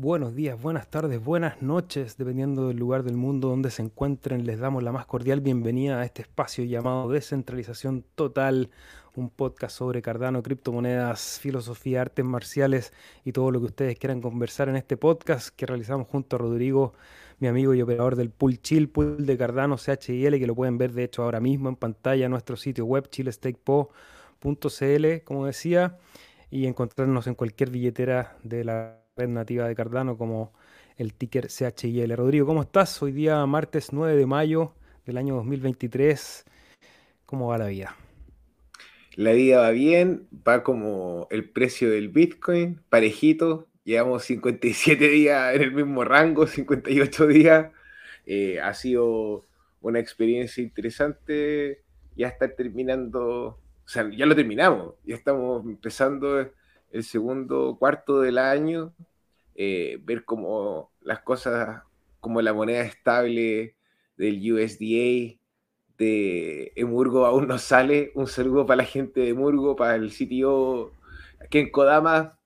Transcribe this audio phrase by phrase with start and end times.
[0.00, 4.46] Buenos días, buenas tardes, buenas noches, dependiendo del lugar del mundo donde se encuentren.
[4.46, 8.70] Les damos la más cordial bienvenida a este espacio llamado Descentralización Total,
[9.16, 12.92] un podcast sobre Cardano, criptomonedas, filosofía, artes marciales
[13.24, 16.94] y todo lo que ustedes quieran conversar en este podcast que realizamos junto a Rodrigo,
[17.40, 20.92] mi amigo y operador del Pool Chill, Pool de Cardano CHIL, que lo pueden ver
[20.92, 25.98] de hecho ahora mismo en pantalla en nuestro sitio web chillestakepo.cl, como decía,
[26.52, 30.52] y encontrarnos en cualquier billetera de la red nativa de Cardano como
[30.96, 32.16] el ticker CHIL.
[32.16, 33.02] Rodrigo, ¿cómo estás?
[33.02, 34.74] Hoy día martes 9 de mayo
[35.06, 36.44] del año 2023.
[37.26, 37.96] ¿Cómo va la vida?
[39.16, 43.66] La vida va bien, va como el precio del Bitcoin, parejito.
[43.82, 47.72] Llevamos 57 días en el mismo rango, 58 días.
[48.24, 49.46] Eh, ha sido
[49.80, 51.82] una experiencia interesante.
[52.14, 54.94] Ya está terminando, o sea, ya lo terminamos.
[55.04, 56.52] Ya estamos empezando
[56.90, 58.94] el segundo cuarto del año.
[59.60, 61.82] Eh, ver cómo las cosas,
[62.20, 63.74] como la moneda estable
[64.16, 65.36] del USDA,
[65.98, 68.12] de Emurgo aún no sale.
[68.14, 70.92] Un saludo para la gente de Emurgo, para el sitio
[71.40, 72.38] aquí en Kodama,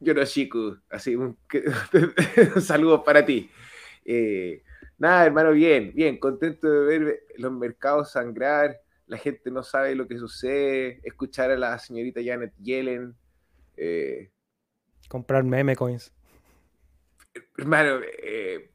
[0.00, 0.76] Yoroshiku.
[0.90, 1.38] Así, un,
[2.54, 3.48] un saludo para ti.
[4.04, 4.62] Eh,
[4.98, 8.78] nada, hermano, bien, bien, contento de ver los mercados sangrar.
[9.06, 11.00] La gente no sabe lo que sucede.
[11.02, 13.16] Escuchar a la señorita Janet Yellen.
[13.74, 14.30] Eh,
[15.08, 16.12] Comprar meme coins.
[17.56, 18.70] Hermano, eh,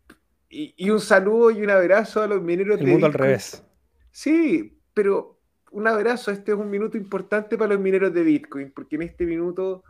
[0.49, 3.63] y, un saludo y un abrazo a los mineros El mundo al revés.
[4.11, 5.39] Sí, pero
[5.71, 9.25] un abrazo, este es un minuto importante para los mineros de Bitcoin, porque en este
[9.25, 9.83] minuto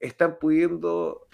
[0.00, 1.28] están pudiendo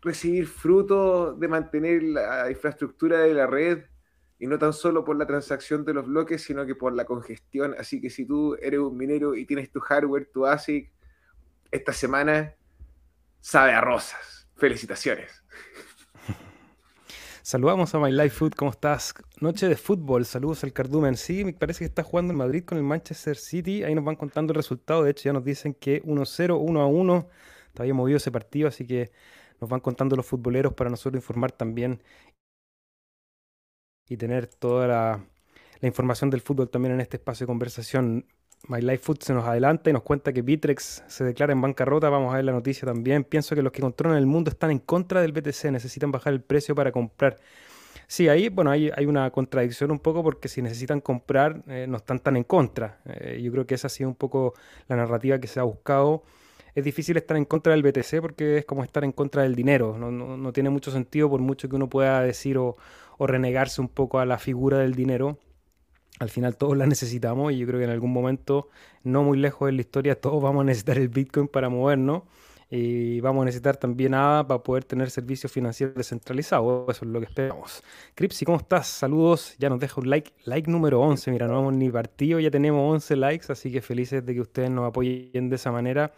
[0.00, 3.84] recibir frutos de mantener la infraestructura de la red
[4.38, 7.74] y no tan solo por la transacción de los bloques, sino que por la congestión.
[7.78, 10.92] Así que si tú eres un minero y tienes tu hardware, tu ASIC,
[11.70, 12.54] esta semana
[13.40, 14.37] sabe a rosas.
[14.58, 15.30] Felicitaciones.
[17.42, 19.14] Saludamos a My Life Food, ¿cómo estás?
[19.40, 21.16] Noche de fútbol, saludos al Cardumen.
[21.16, 23.84] Sí, me parece que está jugando en Madrid con el Manchester City.
[23.84, 25.04] Ahí nos van contando el resultado.
[25.04, 27.28] De hecho, ya nos dicen que 1-0, 1-1.
[27.72, 29.12] Todavía movido ese partido, así que
[29.60, 32.02] nos van contando los futboleros para nosotros informar también
[34.08, 35.24] y tener toda la,
[35.80, 38.26] la información del fútbol también en este espacio de conversación.
[38.66, 42.10] My Life Food se nos adelanta y nos cuenta que Bitrex se declara en bancarrota.
[42.10, 43.24] Vamos a ver la noticia también.
[43.24, 46.40] Pienso que los que controlan el mundo están en contra del BTC, necesitan bajar el
[46.40, 47.38] precio para comprar.
[48.06, 52.18] Sí, ahí, bueno, hay, una contradicción un poco porque si necesitan comprar, eh, no están
[52.20, 53.00] tan en contra.
[53.04, 54.54] Eh, yo creo que esa ha sido un poco
[54.88, 56.22] la narrativa que se ha buscado.
[56.74, 59.96] Es difícil estar en contra del BTC porque es como estar en contra del dinero.
[59.98, 62.76] No, no, tiene mucho sentido por mucho que uno pueda decir o,
[63.18, 65.38] o renegarse un poco a la figura del dinero
[66.18, 68.68] al final todos la necesitamos y yo creo que en algún momento,
[69.04, 72.22] no muy lejos de la historia, todos vamos a necesitar el Bitcoin para movernos
[72.70, 76.88] y vamos a necesitar también ADA para poder tener servicios financieros descentralizados.
[76.90, 77.82] Eso es lo que esperamos.
[78.14, 78.86] Cripsy, ¿cómo estás?
[78.88, 79.54] Saludos.
[79.58, 80.32] Ya nos deja un like.
[80.44, 81.30] Like número 11.
[81.30, 84.70] Mira, no vamos ni partido, ya tenemos 11 likes, así que felices de que ustedes
[84.70, 86.12] nos apoyen de esa manera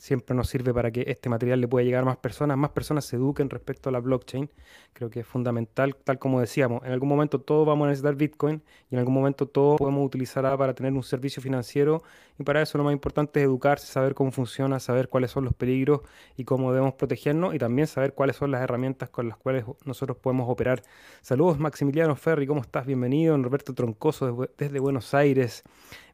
[0.00, 3.04] siempre nos sirve para que este material le pueda llegar a más personas, más personas
[3.04, 4.50] se eduquen respecto a la blockchain.
[4.94, 8.62] Creo que es fundamental, tal como decíamos, en algún momento todos vamos a necesitar Bitcoin
[8.90, 12.02] y en algún momento todos podemos utilizarla para tener un servicio financiero
[12.40, 15.52] y para eso lo más importante es educarse, saber cómo funciona, saber cuáles son los
[15.52, 16.00] peligros
[16.38, 20.16] y cómo debemos protegernos y también saber cuáles son las herramientas con las cuales nosotros
[20.16, 20.82] podemos operar.
[21.20, 22.86] Saludos Maximiliano Ferri, ¿cómo estás?
[22.86, 23.36] Bienvenido.
[23.36, 25.64] Roberto Troncoso desde Buenos Aires.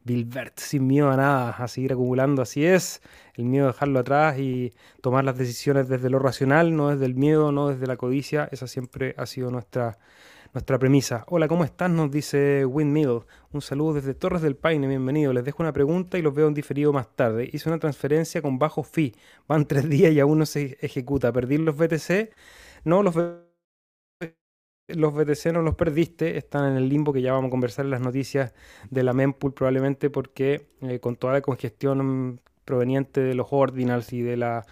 [0.03, 3.01] Bilbert, sin miedo a nada, a seguir acumulando, así es.
[3.35, 7.15] El miedo a dejarlo atrás y tomar las decisiones desde lo racional, no desde el
[7.15, 8.49] miedo, no desde la codicia.
[8.51, 9.97] Esa siempre ha sido nuestra,
[10.57, 11.23] nuestra premisa.
[11.27, 11.91] Hola, ¿cómo estás?
[11.91, 13.21] Nos dice Windmill.
[13.51, 15.31] Un saludo desde Torres del Paine, bienvenido.
[15.31, 17.47] Les dejo una pregunta y los veo en diferido más tarde.
[17.53, 19.13] Hice una transferencia con bajo fee.
[19.47, 21.31] Van tres días y aún no se ejecuta.
[21.31, 22.33] ¿Perdí los BTC?
[22.85, 23.13] No, los
[24.87, 27.91] los BTC no los perdiste, están en el limbo que ya vamos a conversar en
[27.91, 28.53] las noticias
[28.89, 34.21] de la mempool probablemente porque eh, con toda la congestión proveniente de los ordinals y
[34.21, 34.65] de la...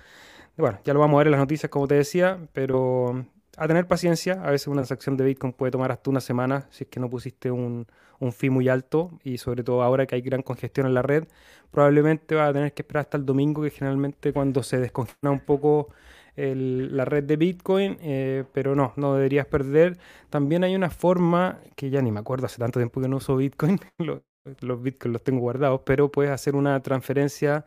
[0.57, 3.25] Bueno, ya lo vamos a ver en las noticias como te decía, pero
[3.57, 6.83] a tener paciencia, a veces una transacción de Bitcoin puede tomar hasta una semana si
[6.83, 7.87] es que no pusiste un,
[8.19, 11.25] un fee muy alto y sobre todo ahora que hay gran congestión en la red,
[11.71, 15.41] probablemente va a tener que esperar hasta el domingo que generalmente cuando se descongestiona un
[15.41, 15.89] poco
[16.37, 19.97] la red de Bitcoin, eh, pero no, no deberías perder.
[20.29, 23.37] También hay una forma que ya ni me acuerdo, hace tanto tiempo que no uso
[23.37, 23.79] Bitcoin,
[24.59, 27.65] los Bitcoin los tengo guardados, pero puedes hacer una transferencia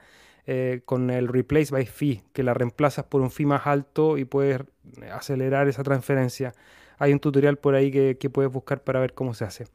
[0.50, 4.24] eh, con el replace by fee, que la reemplazas por un fee más alto y
[4.24, 4.62] puedes
[5.12, 6.54] acelerar esa transferencia.
[6.96, 9.66] Hay un tutorial por ahí que, puedes buscar para ver cómo se hace.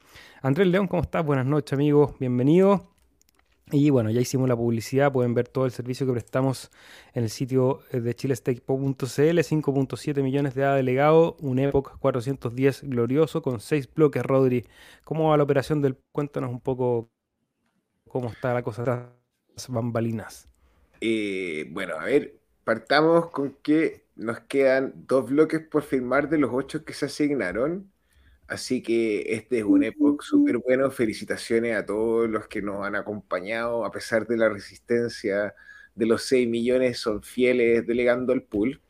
[0.42, 1.24] Andrés León, ¿cómo estás?
[1.24, 2.18] Buenas noches, amigos.
[2.20, 2.90] Bienvenido.
[3.72, 6.72] Y bueno, ya hicimos la publicidad, pueden ver todo el servicio que prestamos
[7.14, 8.74] en el sitio eh, de chilestake.cl,
[9.06, 14.66] 5.7 millones de ADA delegado, un Epoch 410 glorioso con 6 bloques, Rodri.
[15.04, 16.00] ¿Cómo va la operación del?
[16.12, 17.12] Cuéntanos un poco
[18.10, 19.04] cómo está la cosa tras
[19.70, 20.50] bambalinas.
[21.06, 26.52] Eh, bueno, a ver, partamos con que nos quedan dos bloques por firmar de los
[26.54, 27.92] ocho que se asignaron.
[28.48, 30.90] Así que este es un época súper bueno.
[30.92, 35.54] Felicitaciones a todos los que nos han acompañado, a pesar de la resistencia
[35.96, 38.82] de los 6 millones, son fieles delegando el pool.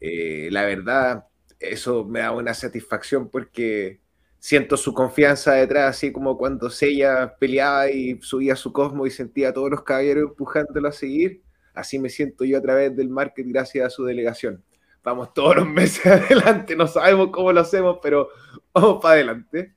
[0.00, 1.26] Eh, la verdad,
[1.60, 4.00] eso me da una satisfacción porque
[4.44, 9.48] siento su confianza detrás, así como cuando Sella peleaba y subía su cosmo y sentía
[9.48, 11.42] a todos los caballeros empujándolo a seguir.
[11.72, 14.62] Así me siento yo a través del market gracias a su delegación
[15.02, 18.28] vamos todos los meses adelante, no sabemos cómo lo hacemos, pero
[18.72, 19.74] vamos para adelante.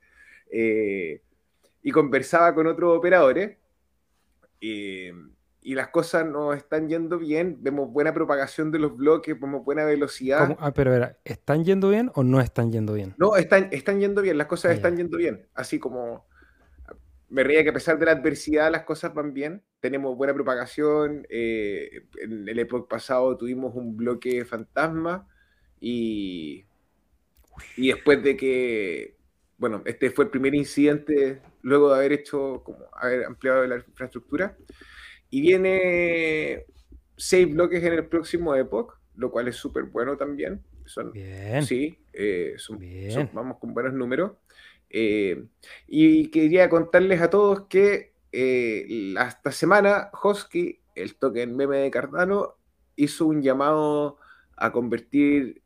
[0.50, 1.22] Eh,
[1.82, 3.56] y conversaba con otros operadores
[4.60, 5.12] eh,
[5.60, 9.84] y las cosas nos están yendo bien, vemos buena propagación de los bloques, vemos buena
[9.84, 10.56] velocidad.
[10.60, 13.14] Ah, pero ¿están yendo bien o no están yendo bien?
[13.18, 16.26] No, están, están yendo bien, las cosas ah, están yendo bien, así como
[17.30, 21.26] me reía que a pesar de la adversidad las cosas van bien, tenemos buena propagación,
[21.28, 25.28] eh, en el época pasado tuvimos un bloque fantasma
[25.80, 26.64] y,
[27.76, 29.16] y después de que,
[29.58, 34.56] bueno, este fue el primer incidente luego de haber hecho, como haber ampliado la infraestructura,
[35.30, 36.64] y viene
[37.16, 40.62] seis bloques en el próximo Epoch, lo cual es súper bueno también.
[40.86, 41.62] Son, bien.
[41.64, 42.56] Sí, eh,
[43.32, 44.32] vamos con buenos números.
[44.88, 45.44] Eh,
[45.86, 52.56] y quería contarles a todos que eh, esta semana Hosky, el token meme de Cardano,
[52.96, 54.18] hizo un llamado
[54.56, 55.62] a convertir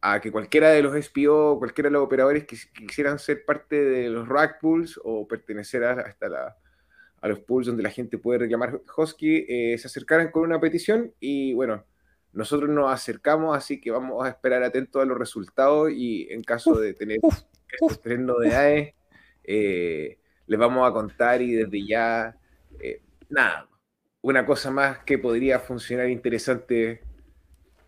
[0.00, 4.08] a que cualquiera de los SPO, cualquiera de los operadores que, quisieran ser parte de
[4.08, 6.56] los rack pools o pertenecer a, hasta la,
[7.24, 11.14] a los pools donde la gente puede reclamar Hosky, eh, se acercaran con una petición
[11.20, 11.82] y bueno,
[12.34, 16.74] nosotros nos acercamos, así que vamos a esperar atentos a los resultados y en caso
[16.78, 17.20] de tener
[17.72, 18.92] estos tres novedades,
[19.42, 22.36] eh, les vamos a contar y desde ya,
[22.78, 23.00] eh,
[23.30, 23.70] nada,
[24.20, 27.00] una cosa más que podría funcionar interesante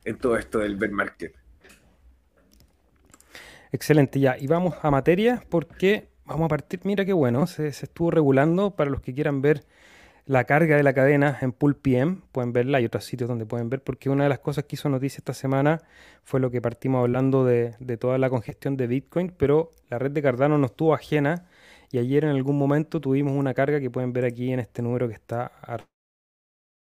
[0.07, 1.35] en todo esto del bear market.
[3.71, 4.39] Excelente, ya.
[4.39, 8.73] Y vamos a materia porque vamos a partir, mira qué bueno, se, estuvo regulando.
[8.73, 9.65] Para los que quieran ver
[10.27, 13.71] la carga de la cadena en Pool PM, pueden verla, hay otros sitios donde pueden
[13.71, 15.83] ver, porque una de las cosas que hizo noticia esta semana
[16.25, 20.23] fue lo que partimos hablando de, toda la congestión de Bitcoin, pero la red de
[20.23, 21.47] Cardano no estuvo ajena.
[21.93, 25.07] Y ayer en algún momento tuvimos una carga que pueden ver aquí en este número
[25.07, 25.53] que está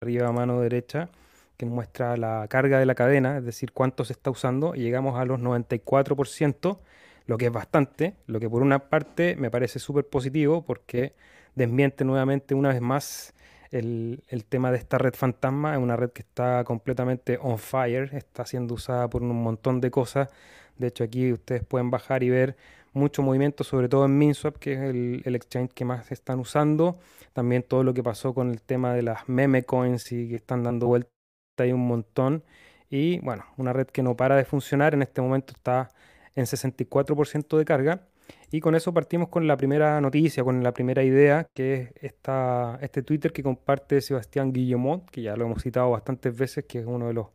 [0.02, 1.08] arriba a mano derecha,
[1.56, 5.17] que muestra la carga de la cadena, es decir, cuánto se está usando, y llegamos
[5.17, 6.81] a los 94%,
[7.28, 11.14] lo que es bastante, lo que por una parte me parece súper positivo porque
[11.54, 13.34] desmiente nuevamente una vez más
[13.70, 15.75] el, tema de esta red fantasma.
[15.75, 19.90] Es una red que está completamente on fire, está siendo usada por un montón de
[19.90, 20.30] cosas.
[20.78, 22.56] De hecho, aquí ustedes pueden bajar y ver
[22.94, 26.98] mucho movimiento, sobre todo en MinSwap, que es el, exchange que más están usando.
[27.34, 30.62] También todo lo que pasó con el tema de las meme coins y que están
[30.62, 31.10] dando vuelta
[31.58, 32.42] ahí un montón.
[32.88, 34.94] Y bueno, una red que no para de funcionar.
[34.94, 35.90] En este momento está
[36.38, 38.07] en 64% de carga.
[38.52, 42.78] Y con eso partimos con la primera noticia, con la primera idea, que es esta,
[42.80, 46.87] este Twitter que comparte Sebastián Guillemot, que ya lo hemos citado bastantes veces, que es
[46.87, 47.26] uno de los,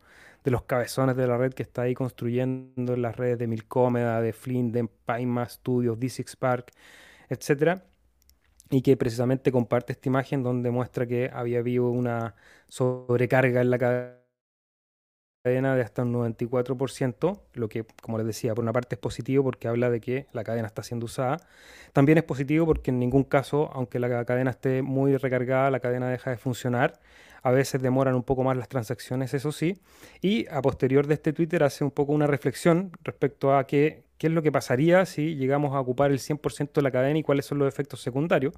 [0.42, 4.32] de los cabezones de la red que está ahí construyendo las redes de Milcómeda, de
[4.32, 6.72] Flint, de Paima Studios, D6 Park,
[7.28, 7.82] etc.
[8.70, 12.36] Y que precisamente comparte esta imagen donde muestra que había habido una
[12.68, 14.23] sobrecarga en la cadena
[15.44, 19.44] cadena de hasta un 94%, lo que, como les decía, por una parte es positivo
[19.44, 21.36] porque habla de que la cadena está siendo usada.
[21.92, 26.08] También es positivo porque en ningún caso, aunque la cadena esté muy recargada, la cadena
[26.08, 26.98] deja de funcionar.
[27.42, 29.76] A veces demoran un poco más las transacciones, eso sí.
[30.22, 34.28] Y a posterior de este Twitter hace un poco una reflexión respecto a qué, qué
[34.28, 37.44] es lo que pasaría si llegamos a ocupar el 100% de la cadena y cuáles
[37.44, 38.54] son los efectos secundarios.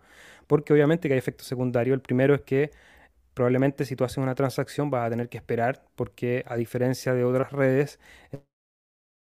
[0.47, 1.95] Porque obviamente que hay efectos secundarios.
[1.95, 2.71] El primero es que
[3.37, 7.23] probablemente si tú haces una transacción vas a tener que esperar porque a diferencia de
[7.23, 8.01] otras redes,
[8.33, 8.45] en el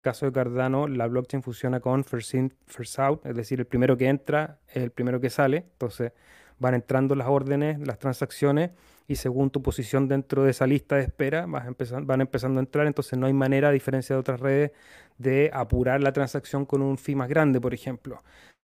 [0.02, 3.98] caso de Cardano la blockchain funciona con first in, first out, es decir, el primero
[3.98, 6.12] que entra es el primero que sale, entonces
[6.58, 8.70] van entrando las órdenes, las transacciones
[9.06, 13.18] y según tu posición dentro de esa lista de espera van empezando a entrar, entonces
[13.18, 14.72] no hay manera, a diferencia de otras redes,
[15.18, 18.22] de apurar la transacción con un fee más grande, por ejemplo.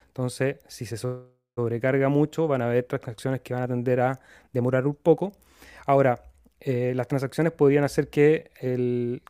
[0.06, 0.96] Entonces, si se
[1.58, 4.20] sobrecarga mucho, van a haber transacciones que van a tender a
[4.52, 5.32] demorar un poco.
[5.86, 6.24] Ahora,
[6.60, 9.22] eh, las transacciones podrían hacer que el,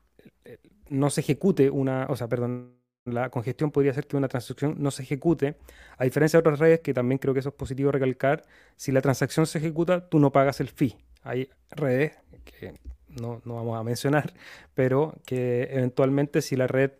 [0.91, 2.75] no se ejecute una, o sea, perdón,
[3.07, 5.57] la congestión podría ser que una transacción no se ejecute.
[5.97, 8.45] A diferencia de otras redes, que también creo que eso es positivo recalcar,
[8.77, 10.99] si la transacción se ejecuta, tú no pagas el fee.
[11.23, 12.13] Hay redes
[12.45, 12.75] que
[13.09, 14.35] no, vamos a mencionar,
[14.75, 16.91] pero que eventualmente si la red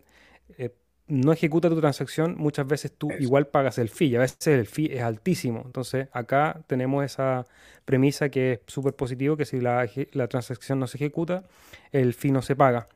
[0.57, 0.71] eh,
[1.09, 4.67] no ejecuta tu transacción, muchas veces tú igual pagas el fee y a veces el
[4.67, 5.63] fee es altísimo.
[5.65, 7.45] Entonces acá tenemos esa
[7.85, 11.47] premisa que es súper positivo, que si la, la transacción no se ejecuta,
[11.91, 12.87] el fee no se paga.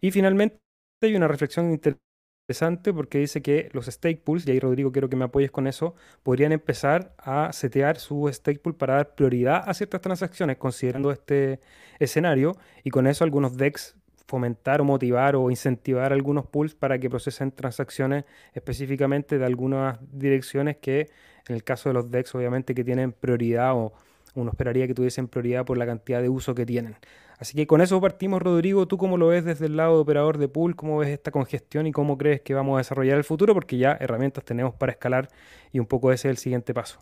[0.00, 0.58] Y finalmente
[1.02, 5.16] hay una reflexión interesante porque dice que los stake pools, y ahí Rodrigo quiero que
[5.16, 9.74] me apoyes con eso, podrían empezar a setear su stake pool para dar prioridad a
[9.74, 11.60] ciertas transacciones considerando este
[11.98, 13.96] escenario y con eso algunos DEX
[14.28, 20.76] fomentar o motivar o incentivar algunos pools para que procesen transacciones específicamente de algunas direcciones
[20.76, 21.08] que
[21.48, 23.94] en el caso de los DEX obviamente que tienen prioridad o
[24.34, 26.96] uno esperaría que tuviesen prioridad por la cantidad de uso que tienen.
[27.38, 28.86] Así que con eso partimos, Rodrigo.
[28.86, 30.76] ¿Tú cómo lo ves desde el lado de operador de pool?
[30.76, 33.54] ¿Cómo ves esta congestión y cómo crees que vamos a desarrollar el futuro?
[33.54, 35.28] Porque ya herramientas tenemos para escalar
[35.72, 37.00] y un poco ese es el siguiente paso.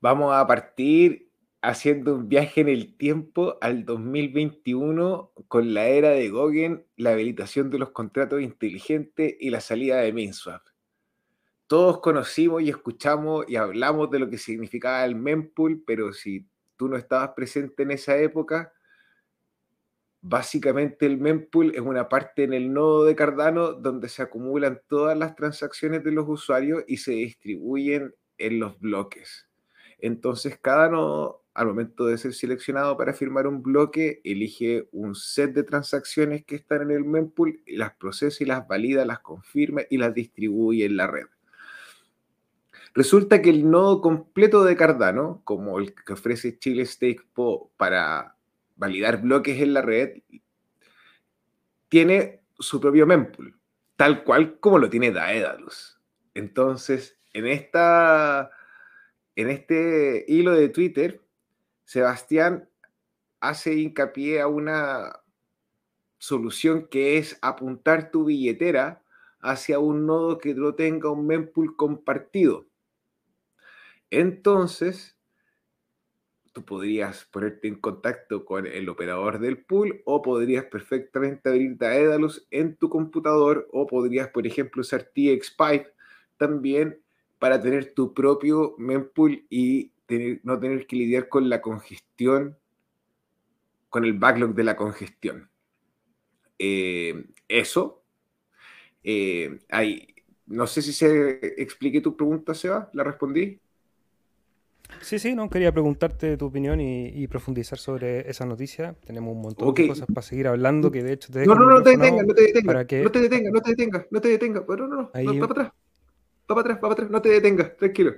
[0.00, 1.31] Vamos a partir
[1.62, 7.70] haciendo un viaje en el tiempo al 2021 con la era de Gogen, la habilitación
[7.70, 10.62] de los contratos inteligentes y la salida de MinSwap.
[11.68, 16.88] Todos conocimos y escuchamos y hablamos de lo que significaba el mempool, pero si tú
[16.88, 18.72] no estabas presente en esa época,
[20.20, 25.16] básicamente el mempool es una parte en el nodo de Cardano donde se acumulan todas
[25.16, 29.48] las transacciones de los usuarios y se distribuyen en los bloques.
[29.98, 35.52] Entonces, cada nodo, al momento de ser seleccionado para firmar un bloque, elige un set
[35.52, 39.82] de transacciones que están en el mempool, y las procesa y las valida, las confirma
[39.90, 41.26] y las distribuye en la red.
[42.94, 47.24] Resulta que el nodo completo de Cardano, como el que ofrece Chile Stake
[47.76, 48.36] para
[48.76, 50.22] validar bloques en la red,
[51.88, 53.58] tiene su propio mempool,
[53.96, 56.00] tal cual como lo tiene Daedalus.
[56.34, 58.50] Entonces, en, esta,
[59.36, 61.20] en este hilo de Twitter,
[61.92, 62.70] Sebastián
[63.38, 65.20] hace hincapié a una
[66.16, 69.02] solución que es apuntar tu billetera
[69.40, 72.64] hacia un nodo que no tenga un mempool compartido.
[74.08, 75.18] Entonces,
[76.54, 82.46] tú podrías ponerte en contacto con el operador del pool o podrías perfectamente abrir Daedalus
[82.50, 85.92] en tu computador o podrías, por ejemplo, usar TXPipe
[86.38, 87.02] también
[87.38, 89.92] para tener tu propio mempool y
[90.42, 92.56] no tener que lidiar con la congestión,
[93.88, 95.50] con el backlog de la congestión.
[96.58, 98.02] Eh, eso.
[99.02, 99.58] Eh,
[100.46, 102.90] no sé si se explique tu pregunta, Seba.
[102.92, 103.60] ¿La respondí?
[105.00, 108.94] Sí, sí, no, quería preguntarte tu opinión y, profundizar sobre esa noticia.
[109.06, 111.82] Tenemos un montón de cosas para seguir hablando que de hecho te No, no, no
[111.82, 112.74] te detengas, no te detengas.
[113.02, 114.64] No te detengas, no te detengas, no te detengas.
[114.66, 115.72] Pero no, no, no, va para atrás.
[116.50, 118.14] Va para atrás, va para atrás, no te detengas, tranquilo.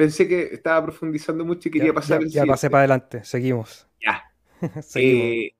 [0.00, 2.24] Pensé que estaba profundizando mucho y quería pasar.
[2.24, 3.86] Ya, ya pasé para adelante, seguimos.
[4.00, 4.32] Ya.
[4.82, 5.24] seguimos.
[5.24, 5.54] Eh,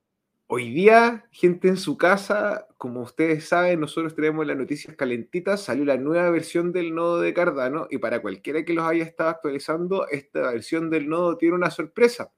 [0.53, 5.85] Hoy día, gente en su casa, como ustedes saben, nosotros tenemos las noticias calentitas, salió
[5.85, 10.07] la nueva versión del nodo de Cardano y para cualquiera que los haya estado actualizando,
[10.09, 12.33] esta versión del nodo tiene una sorpresa.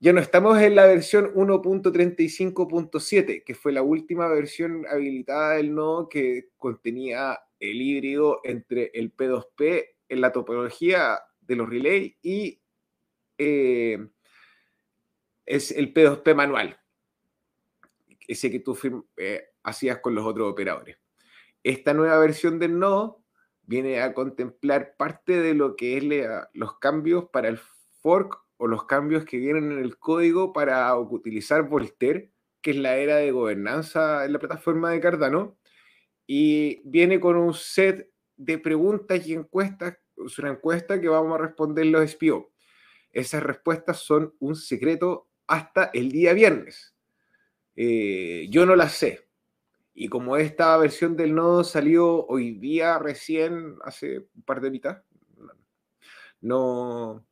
[0.00, 6.08] Ya no estamos en la versión 1.35.7, que fue la última versión habilitada del nodo
[6.08, 12.60] que contenía el híbrido entre el P2P en la topología de los relays y
[13.38, 13.98] eh,
[15.46, 16.78] es el P2P manual
[18.28, 18.78] ese que tú
[19.16, 20.98] eh, hacías con los otros operadores.
[21.62, 23.24] Esta nueva versión del nodo
[23.62, 26.04] viene a contemplar parte de lo que es
[26.52, 27.60] los cambios para el
[28.00, 32.96] fork o los cambios que vienen en el código para utilizar Voltaire, que es la
[32.96, 35.56] era de gobernanza en la plataforma de Cardano,
[36.26, 41.42] y viene con un set de preguntas y encuestas, es una encuesta que vamos a
[41.42, 42.52] responder los SPO.
[43.12, 46.94] Esas respuestas son un secreto hasta el día viernes.
[47.76, 49.28] Eh, yo no la sé.
[49.94, 55.02] Y como esta versión del nodo salió hoy día recién, hace un par de mitad,
[56.40, 57.26] no,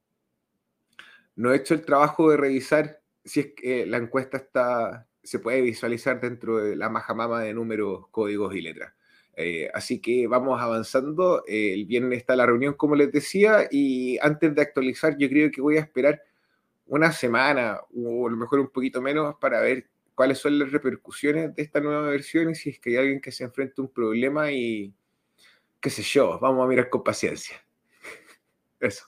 [1.36, 5.60] no he hecho el trabajo de revisar si es que la encuesta está, se puede
[5.62, 8.94] visualizar dentro de la majamama de números, códigos y letras.
[9.36, 11.44] Eh, así que vamos avanzando.
[11.46, 15.50] Eh, el viernes está la reunión, como les decía, y antes de actualizar, yo creo
[15.50, 16.22] que voy a esperar
[16.86, 21.54] una semana o a lo mejor un poquito menos para ver cuáles son las repercusiones
[21.54, 23.92] de esta nueva versión y si es que hay alguien que se enfrenta a un
[23.92, 24.92] problema y
[25.80, 27.56] qué sé yo, vamos a mirar con paciencia.
[28.80, 29.06] Eso.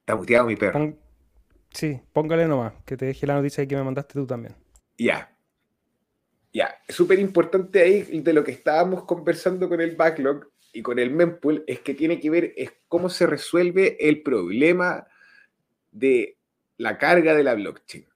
[0.00, 0.96] Está muteado mi perro.
[1.70, 4.54] sí, póngale nomás, que te deje la noticia que me mandaste tú también.
[4.98, 5.31] Ya.
[6.52, 11.10] Ya, súper importante ahí de lo que estábamos conversando con el backlog y con el
[11.10, 15.06] mempool es que tiene que ver es cómo se resuelve el problema
[15.90, 16.36] de
[16.76, 18.06] la carga de la blockchain.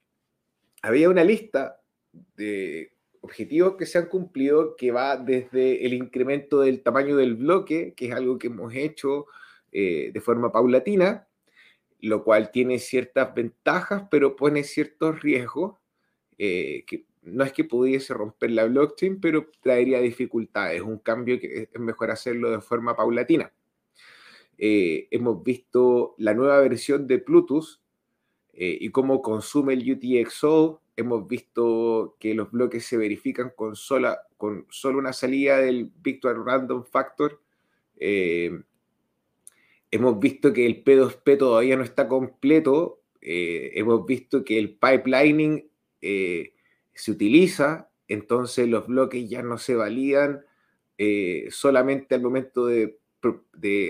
[0.83, 1.81] Había una lista
[2.37, 7.95] de objetivos que se han cumplido que va desde el incremento del tamaño del bloque,
[7.97, 9.27] que es algo que hemos hecho
[9.73, 11.27] eh, de forma paulatina,
[12.01, 15.77] lo cual tiene ciertas ventajas, pero pone ciertos riesgos
[16.39, 20.81] eh, que no es que pudiese romper la blockchain, pero traería dificultades.
[20.81, 23.53] Un cambio que es mejor hacerlo de forma paulatina.
[24.59, 27.83] Eh, hemos visto la nueva versión de Plutus
[28.53, 30.83] eh, y cómo consume el UTXO.
[30.97, 36.45] Hemos visto que los bloques se verifican con, sola, con solo una salida del Victor
[36.47, 37.43] Random Factor.
[37.99, 38.53] Eh,
[39.91, 43.03] hemos visto que el P2P todavía no está completo.
[43.21, 45.69] hemos visto que el pipelining
[46.97, 50.45] se utiliza, entonces los bloques ya no se validan
[50.99, 52.99] eh, solamente al momento de,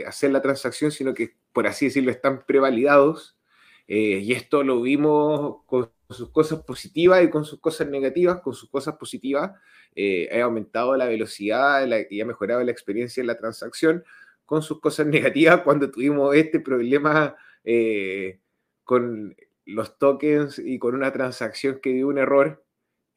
[0.06, 3.38] hacer la transacción, sino que, por así decirlo, están prevalidados.
[3.86, 8.40] Eh, y esto lo vimos con sus cosas positivas y con sus cosas negativas.
[8.40, 9.52] Con sus cosas positivas
[9.94, 14.04] eh, ha aumentado la velocidad y ha mejorado la experiencia en la transacción.
[14.44, 17.36] Con sus cosas negativas, cuando tuvimos este problema
[18.84, 22.64] con los tokens y con una transacción que dio un error,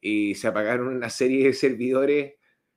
[0.00, 2.34] y se apagaron una serie de servidores.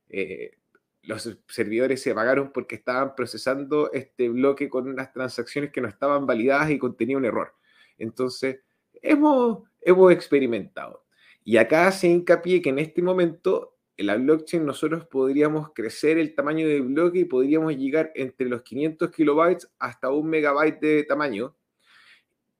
[0.10, 0.58] Eh,
[1.04, 6.26] los servidores se apagaron porque estaban procesando este bloque con unas transacciones que no estaban
[6.26, 7.54] validadas y contenía un error.
[7.98, 8.62] Entonces,
[9.02, 11.06] hemos, hemos experimentado.
[11.44, 16.34] Y acá se hincapié que en este momento en la blockchain nosotros podríamos crecer el
[16.34, 21.56] tamaño del bloque y podríamos llegar entre los 500 kilobytes hasta un megabyte de tamaño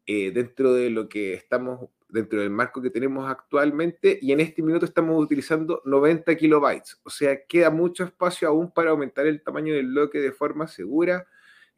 [0.06, 4.62] eh, dentro de lo que estamos dentro del marco que tenemos actualmente y en este
[4.62, 7.00] minuto estamos utilizando 90 kilobytes.
[7.04, 11.26] O sea, queda mucho espacio aún para aumentar el tamaño del bloque de forma segura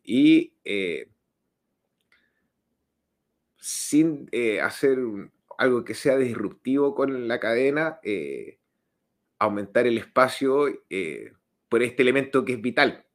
[0.03, 1.07] y eh,
[3.57, 4.99] sin eh, hacer
[5.57, 8.59] algo que sea disruptivo con la cadena, eh,
[9.39, 10.65] aumentar el espacio
[11.69, 13.05] por este elemento que es vital,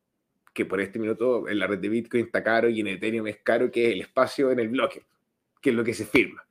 [0.54, 3.36] que por este minuto en la red de Bitcoin está caro y en Ethereum es
[3.42, 5.04] caro, que es el espacio en el bloque,
[5.60, 6.46] que es lo que se firma.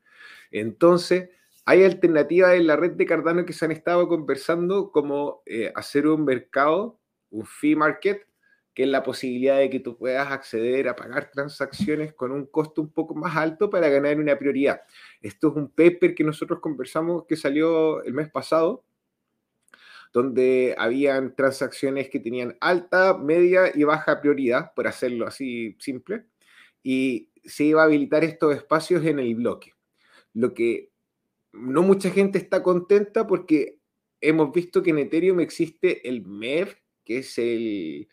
[0.52, 1.30] Entonces,
[1.66, 6.08] hay alternativas en la red de Cardano que se han estado conversando, como eh, hacer
[6.08, 8.26] un mercado, un fee market,
[8.74, 12.82] que es la posibilidad de que tú puedas acceder a pagar transacciones con un costo
[12.82, 14.82] un poco más alto para ganar una prioridad.
[15.22, 18.84] Esto es un paper que nosotros conversamos que salió el mes pasado,
[20.12, 26.26] donde habían transacciones que tenían alta, media y baja prioridad, por hacerlo así simple,
[26.82, 29.74] y se iba a habilitar estos espacios en el bloque
[30.34, 30.92] lo que
[31.52, 33.80] no mucha gente está contenta porque
[34.22, 38.08] hemos visto que en Ethereum existe el MEV, que es el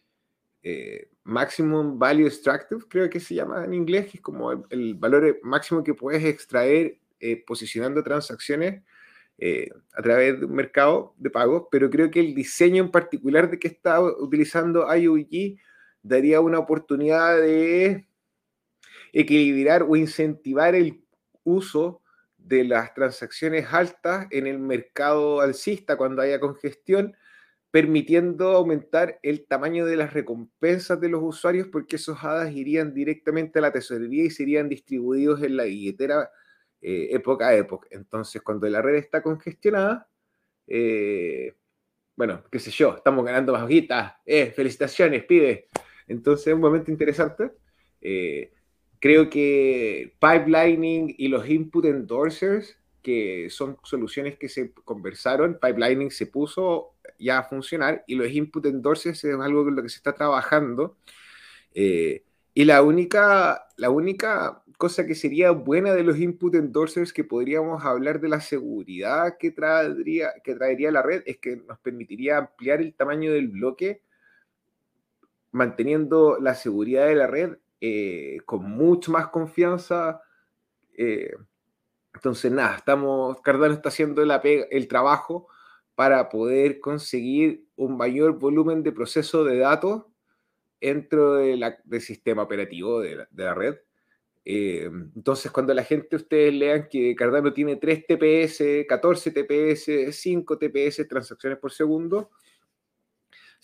[0.62, 5.38] eh, Maximum Value Extractive, creo que se llama en inglés, que es como el, valor
[5.42, 8.82] máximo que puedes extraer eh, posicionando transacciones
[9.38, 13.50] eh, a través de un mercado de pagos, pero creo que el diseño en particular
[13.50, 15.58] de que está utilizando IOG
[16.02, 18.06] daría una oportunidad de
[19.12, 21.02] equilibrar o incentivar el
[21.42, 22.02] uso
[22.46, 27.16] de las transacciones altas en el mercado alcista cuando haya congestión,
[27.72, 33.58] permitiendo aumentar el tamaño de las recompensas de los usuarios porque esos hadas irían directamente
[33.58, 36.30] a la tesorería y serían distribuidos en la billetera
[36.80, 37.88] eh, época a época.
[37.90, 40.08] Entonces, cuando la red está congestionada,
[40.68, 41.52] eh,
[42.14, 45.68] bueno, qué sé yo, estamos ganando más hojitas, eh, felicitaciones, pide.
[46.06, 47.50] Entonces, es un momento interesante.
[49.00, 56.26] Creo que pipelining y los input endorsers, que son soluciones que se conversaron, pipelining se
[56.26, 60.14] puso ya a funcionar y los input endorsers es algo con lo que se está
[60.14, 60.96] trabajando.
[61.74, 67.24] Eh, y la única, la única cosa que sería buena de los input endorsers que
[67.24, 72.38] podríamos hablar de la seguridad que traería, que traería la red es que nos permitiría
[72.38, 74.02] ampliar el tamaño del bloque
[75.52, 80.22] manteniendo la seguridad de la red eh, con mucho más confianza.
[80.96, 81.34] Eh,
[82.14, 85.48] entonces, nada, estamos, Cardano está haciendo el trabajo
[85.94, 90.04] para poder conseguir un mayor volumen de proceso de datos
[90.80, 93.76] dentro del sistema operativo de la, red.
[94.44, 100.58] Eh, entonces, cuando la gente, ustedes lean que Cardano tiene 3 TPS, 14 TPS, 5
[100.58, 102.30] TPS transacciones por segundo,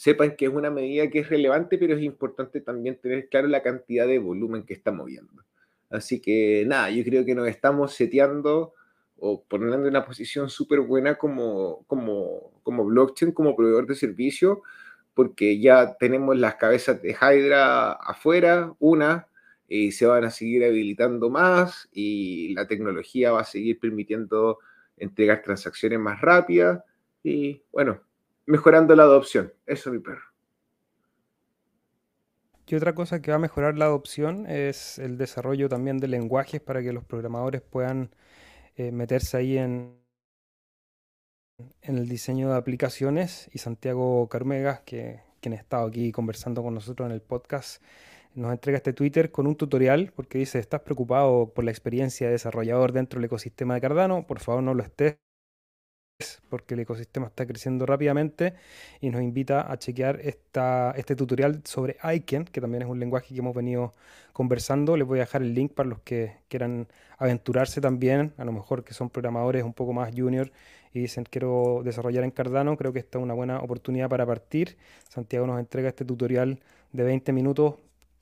[0.02, 3.62] sepan que es una medida que es relevante, pero es importante también tener claro la
[3.62, 5.44] cantidad de volumen que está moviendo.
[5.90, 8.74] Así que nada, yo creo que nos estamos seteando
[9.20, 14.62] o poniendo en una posición súper buena como, como, como blockchain, como proveedor de servicio,
[15.14, 19.28] porque ya tenemos las cabezas de Hydra afuera, una,
[19.68, 24.58] y se van a seguir habilitando más y la tecnología va a seguir permitiendo
[24.96, 26.82] entregar transacciones más rápidas
[27.22, 28.00] y bueno,
[28.46, 29.52] mejorando la adopción.
[29.66, 30.32] Eso es mi perro.
[32.72, 36.58] Y otra cosa que va a mejorar la adopción es el desarrollo también de lenguajes
[36.58, 38.14] para que los programadores puedan
[38.76, 39.98] eh, meterse ahí en,
[41.82, 43.50] en el diseño de aplicaciones.
[43.52, 47.82] Y Santiago Carmegas, que quien ha estado aquí conversando con nosotros en el podcast,
[48.34, 52.32] nos entrega este Twitter con un tutorial porque dice, ¿estás preocupado por la experiencia de
[52.32, 54.26] desarrollador dentro del ecosistema de Cardano?
[54.26, 55.18] Por favor, no lo estés
[56.48, 58.54] porque el ecosistema está creciendo rápidamente
[59.00, 63.34] y nos invita a chequear esta, este tutorial sobre Aiken, que también es un lenguaje
[63.34, 63.92] que hemos venido
[64.32, 64.96] conversando.
[64.96, 68.84] Les voy a dejar el link para los que quieran aventurarse también, a lo mejor
[68.84, 70.50] que son programadores un poco más junior
[70.92, 72.76] y dicen quiero desarrollar en Cardano.
[72.76, 74.76] Creo que esta es una buena oportunidad para partir.
[75.08, 76.60] Santiago nos entrega este tutorial
[76.92, 77.76] de 20 minutos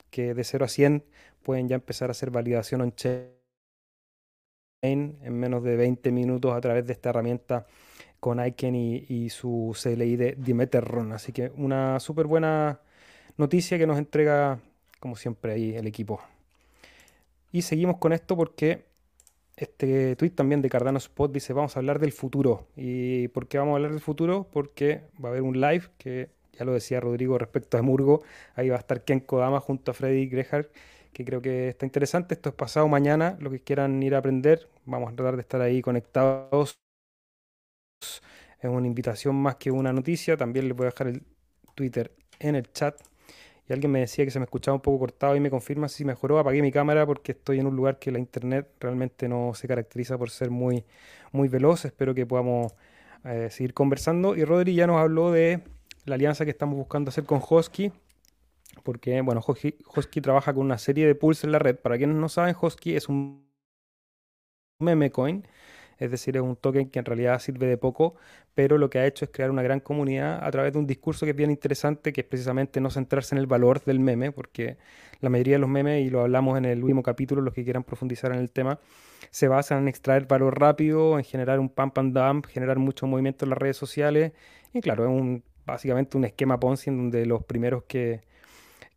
[0.09, 1.03] que de 0 a 100
[1.43, 2.81] pueden ya empezar a hacer validación
[4.81, 7.67] en menos de 20 minutos a través de esta herramienta
[8.21, 11.11] con Aiken y, su CLI de Dimeterron.
[11.11, 12.79] Así que una súper buena
[13.35, 14.59] noticia que nos entrega,
[14.99, 16.21] como siempre, ahí el equipo.
[17.51, 18.85] Y seguimos con esto porque
[19.57, 22.67] este tweet también de Cardano Spot dice, vamos a hablar del futuro.
[22.75, 24.47] ¿Y por qué vamos a hablar del futuro?
[24.51, 28.21] Porque va a haber un live que, ya lo decía Rodrigo respecto a Murgo,
[28.53, 30.69] ahí va a estar Ken Kodama junto a Freddy Grehard,
[31.11, 32.35] que creo que está interesante.
[32.35, 35.61] Esto es pasado mañana, lo que quieran ir a aprender, vamos a tratar de estar
[35.61, 36.77] ahí conectados.
[38.59, 40.37] Es una invitación más que una noticia.
[40.37, 41.23] También les voy a dejar el
[41.75, 42.95] Twitter en el chat.
[43.67, 46.03] Y alguien me decía que se me escuchaba un poco cortado y me confirma si
[46.05, 46.39] mejoró.
[46.39, 50.17] Apagué mi cámara porque estoy en un lugar que la internet realmente no se caracteriza
[50.17, 50.83] por ser muy,
[51.31, 51.85] muy veloz.
[51.85, 52.73] Espero que podamos
[53.23, 54.35] eh, seguir conversando.
[54.35, 55.61] Y Rodri ya nos habló de
[56.05, 57.91] la alianza que estamos buscando hacer con Hosky.
[58.83, 61.77] Porque, bueno, Hosky, trabaja con una serie de pools en la red.
[61.77, 63.49] Para quienes no saben, Hosky es un
[64.79, 65.47] meme coin
[66.01, 68.15] es decir, es un token que en realidad sirve de poco,
[68.55, 71.27] pero lo que ha hecho es crear una gran comunidad a través de un discurso
[71.27, 74.77] que es bien interesante, que es precisamente no centrarse en el valor del meme, porque
[75.19, 77.83] la mayoría de los memes, y lo hablamos en el último capítulo, los que quieran
[77.83, 78.79] profundizar en el tema,
[79.29, 83.45] se basan en extraer valor rápido, en generar un pump and dump, generar mucho movimiento
[83.45, 84.31] en las redes sociales,
[84.73, 88.21] y claro, es un, básicamente un esquema Ponzi en donde los primeros que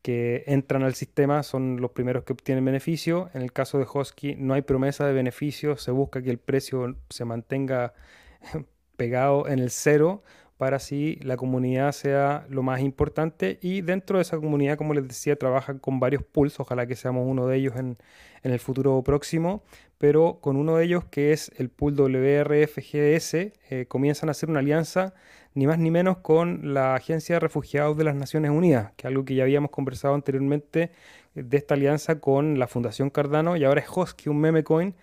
[0.04, 3.30] que entran al sistema son los primeros que obtienen beneficio.
[3.32, 6.94] En el caso de Hosky no hay promesa de beneficio, se busca que el precio
[7.08, 7.94] se mantenga
[8.96, 10.22] pegado en el cero
[10.58, 13.58] para así la comunidad sea lo más importante.
[13.62, 17.26] Y dentro de esa comunidad, como les decía, trabajan con varios pools, ojalá que seamos
[17.26, 17.96] uno de ellos en,
[18.42, 19.62] el futuro próximo,
[19.96, 24.58] pero con uno de ellos que es el pool WRFGS, eh, comienzan a hacer una
[24.58, 25.14] alianza
[25.54, 29.10] ni más ni menos con la Agencia de Refugiados de las Naciones Unidas, que es
[29.10, 30.90] algo que ya habíamos conversado anteriormente
[31.34, 34.94] eh, de esta alianza con la Fundación Cardano y ahora es Hosky, un meme coin,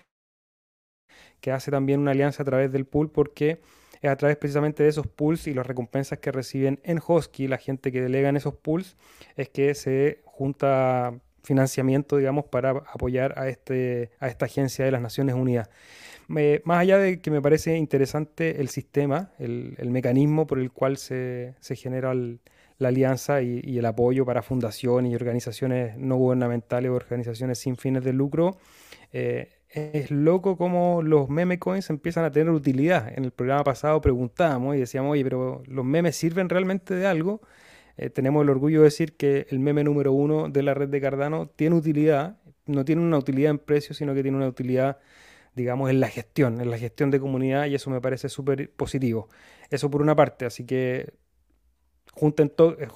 [1.40, 3.62] que hace también una alianza a través del pool porque
[4.02, 7.58] es a través precisamente de esos pools y las recompensas que reciben en Hosky, la
[7.58, 8.98] gente que delega en esos pools,
[9.36, 15.02] es que se junta financiamiento, digamos, para apoyar a, este, a esta agencia de las
[15.02, 15.70] Naciones Unidas
[16.64, 21.56] más allá de que me parece interesante el sistema, el, mecanismo por el cual se,
[21.76, 27.78] genera la alianza y, el apoyo para fundaciones y organizaciones no gubernamentales o organizaciones sin
[27.78, 28.58] fines de lucro,
[29.14, 33.14] eh, es loco cómo los meme coins empiezan a tener utilidad.
[33.16, 37.42] En el programa pasado preguntábamos y decíamos, oye, pero ¿los memes sirven realmente de algo?
[37.98, 41.00] Eh, tenemos el orgullo de decir que el meme número uno de la red de
[41.00, 44.98] Cardano tiene utilidad, no tiene una utilidad en precio, sino que tiene una utilidad
[45.56, 49.30] digamos, en la gestión, en la gestión de comunidad y eso me parece súper positivo.
[49.70, 51.14] Eso por una parte, así que
[52.14, 52.88] junten, eh,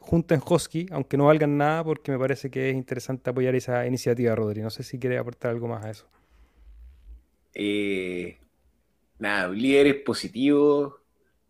[0.00, 4.34] junten Hosky, aunque no valgan nada, porque me parece que es interesante apoyar esa iniciativa,
[4.34, 4.62] Rodri.
[4.62, 6.06] No sé si quiere aportar algo más a eso.
[7.54, 8.38] Eh,
[9.18, 10.94] nada, líderes positivos,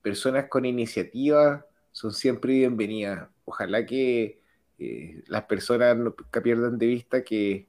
[0.03, 3.29] personas con iniciativa, son siempre bienvenidas.
[3.45, 4.40] Ojalá que
[4.79, 7.67] eh, las personas no pierdan de vista que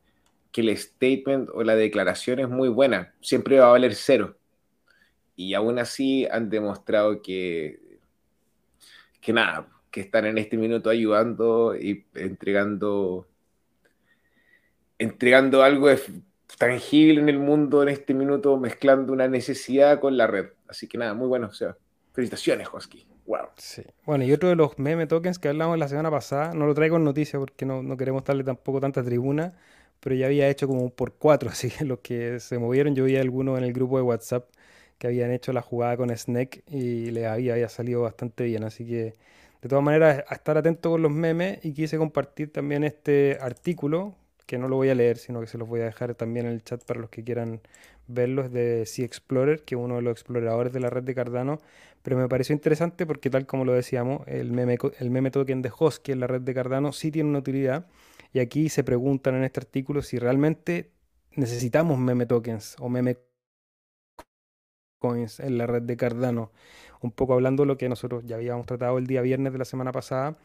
[0.56, 4.38] que el statement o la declaración es muy buena, siempre va a valer cero.
[5.36, 8.00] Y aún así han demostrado que,
[9.20, 13.28] que nada, que están en este minuto ayudando y entregando,
[14.98, 15.89] entregando algo
[16.58, 20.52] tangible en el mundo en este minuto, mezclando una necesidad con la red.
[20.70, 21.48] Así que nada, muy bueno.
[21.48, 21.76] O sea,
[22.13, 23.06] felicitaciones, Hosky.
[23.26, 23.48] Wow.
[23.58, 23.84] Sí.
[24.06, 26.96] Bueno, y otro de los meme tokens que hablamos la semana pasada, no lo traigo
[26.96, 29.58] en noticia porque no, no queremos darle tampoco tanta tribuna,
[30.06, 33.18] pero ya había hecho como por cuatro, así que los que se movieron, yo vi
[33.18, 34.48] a algunos en el grupo de WhatsApp
[35.00, 39.15] que habían hecho la jugada con Snake y le había, salido bastante bien, así que
[39.63, 44.13] de todas maneras a estar atento con los memes y quise compartir también este artículo,
[44.46, 46.52] que no lo voy a leer, sino que se los voy a dejar también en
[46.52, 47.62] el chat para los que quieran
[48.08, 51.15] verlo, es de Sea Explorer, que es uno de los exploradores de la red de
[51.15, 51.58] Cardano,
[52.04, 55.72] pero me pareció interesante porque tal como lo decíamos, el meme, el meme token de
[55.76, 57.88] Hosky en la red de Cardano sí tiene una utilidad
[58.36, 60.91] y aquí se preguntan en este artículo si realmente
[61.38, 63.17] necesitamos meme tokens o meme
[65.00, 66.52] coins en la red de Cardano.
[67.00, 69.63] Un poco hablando de lo que nosotros ya habíamos tratado el día viernes de la
[69.63, 70.38] semana pasada,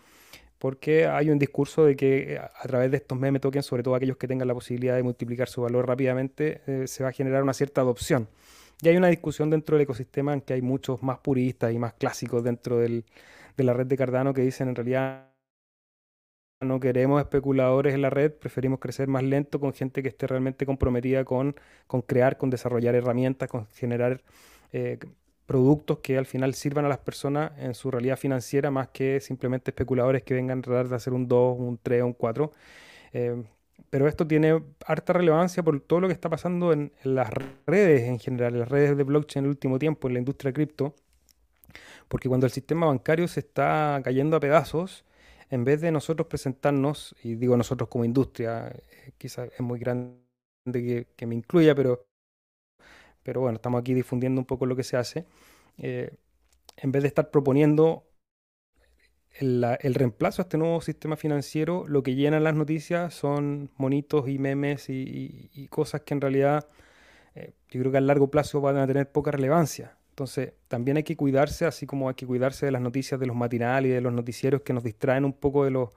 [0.60, 4.18] porque hay un discurso de que a través de estos meme tokens, sobre todo aquellos
[4.18, 7.54] que tengan la posibilidad de multiplicar su valor rápidamente, eh, se va a generar una
[7.54, 8.28] cierta adopción.
[8.82, 11.94] Y hay una discusión dentro del ecosistema en que hay muchos más puristas y más
[11.94, 13.02] clásicos dentro de
[13.56, 15.29] la red de Cardano que dicen en realidad
[16.60, 20.66] no queremos especuladores en la red, preferimos crecer más lento con gente que esté realmente
[20.66, 24.22] comprometida con, con crear, con desarrollar herramientas, con generar
[24.72, 24.98] eh,
[25.46, 29.70] productos que al final sirvan a las personas en su realidad financiera más que simplemente
[29.70, 32.52] especuladores que vengan a tratar de hacer un 2, un 3, un 4.
[33.14, 33.42] Eh,
[33.88, 37.30] pero esto tiene harta relevancia por todo lo que está pasando en, en, las
[37.66, 40.52] redes en general, en las redes de blockchain en el último tiempo, en la industria
[40.52, 40.94] cripto,
[42.08, 45.04] porque cuando el sistema bancario se está cayendo a pedazos,
[45.50, 50.16] en vez de nosotros presentarnos, y digo nosotros como industria, eh, quizás es muy grande
[51.16, 52.06] que, me incluya, pero,
[53.22, 55.26] pero bueno, estamos aquí difundiendo un poco lo que se hace,
[55.78, 56.16] eh,
[56.76, 58.06] en vez de estar proponiendo
[59.38, 64.38] el, reemplazo a este nuevo sistema financiero, lo que llenan las noticias son monitos y
[64.38, 66.68] memes y, cosas que en realidad
[67.34, 69.96] eh, yo creo que a largo plazo van a tener poca relevancia.
[70.10, 73.36] Entonces, también hay que cuidarse, así como hay que cuidarse de las noticias de los
[73.36, 75.90] matinales y de los noticieros que nos distraen un poco de los,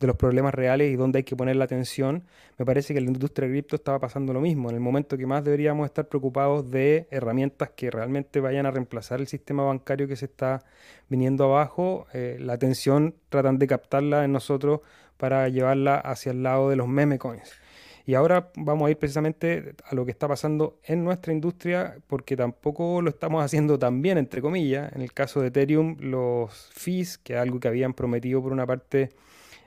[0.00, 2.24] de los problemas reales y donde hay que poner la atención.
[2.58, 4.70] Me parece que la industria de cripto estaba pasando lo mismo.
[4.70, 9.20] En el momento que más deberíamos estar preocupados de herramientas que realmente vayan a reemplazar
[9.20, 10.64] el sistema bancario que se está
[11.08, 14.80] viniendo abajo, eh, la atención tratan de captarla en nosotros
[15.16, 17.65] para llevarla hacia el lado de los meme coins.
[18.08, 22.36] Y ahora vamos a ir precisamente a lo que está pasando en nuestra industria, porque
[22.36, 24.92] tampoco lo estamos haciendo tan bien, entre comillas.
[24.94, 28.64] En el caso de Ethereum, los fees, que es algo que habían prometido por una
[28.64, 29.10] parte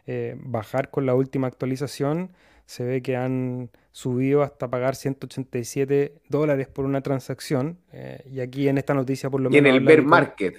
[0.08, 2.32] eh, bajar con la última actualización,
[2.66, 7.78] se ve que han subido hasta pagar 187 dólares por una transacción.
[7.92, 9.68] Eh, y aquí en esta noticia por lo menos...
[9.68, 10.56] En el bear market.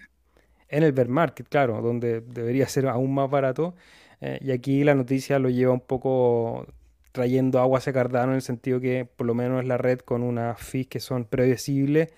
[0.68, 3.74] En el bear market, claro, donde debería ser aún más barato.
[4.20, 6.66] Eh, y aquí la noticia lo lleva un poco
[7.12, 10.60] trayendo agua hacia Cardano en el sentido que por lo menos la red con unas
[10.60, 12.12] fees que son predecibles.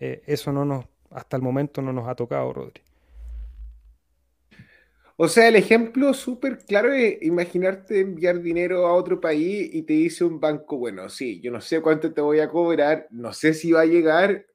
[0.00, 2.82] Eh, eso no nos, hasta el momento no nos ha tocado, Rodri.
[5.18, 9.94] O sea, el ejemplo súper claro es imaginarte enviar dinero a otro país y te
[9.94, 13.54] dice un banco, bueno, sí, yo no sé cuánto te voy a cobrar, no sé
[13.54, 14.46] si va a llegar,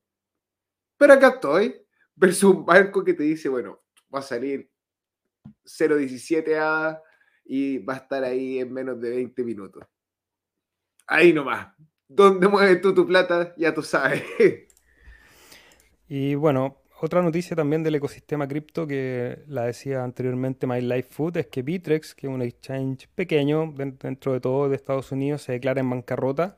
[0.97, 1.81] pero acá estoy,
[2.15, 3.81] versus un banco que te dice, bueno,
[4.13, 4.69] va a salir
[5.65, 7.01] 0.17 a
[7.53, 9.83] y va a estar ahí en menos de 20 minutos.
[11.05, 11.67] Ahí nomás.
[12.07, 13.53] ¿Dónde mueves tú tu plata?
[13.57, 14.23] Ya tú sabes.
[16.13, 21.37] Y bueno, otra noticia también del ecosistema cripto que la decía anteriormente My Life Food
[21.37, 25.53] es que Bitrex, que es un exchange pequeño dentro de todo de Estados Unidos, se
[25.53, 26.57] declara en bancarrota.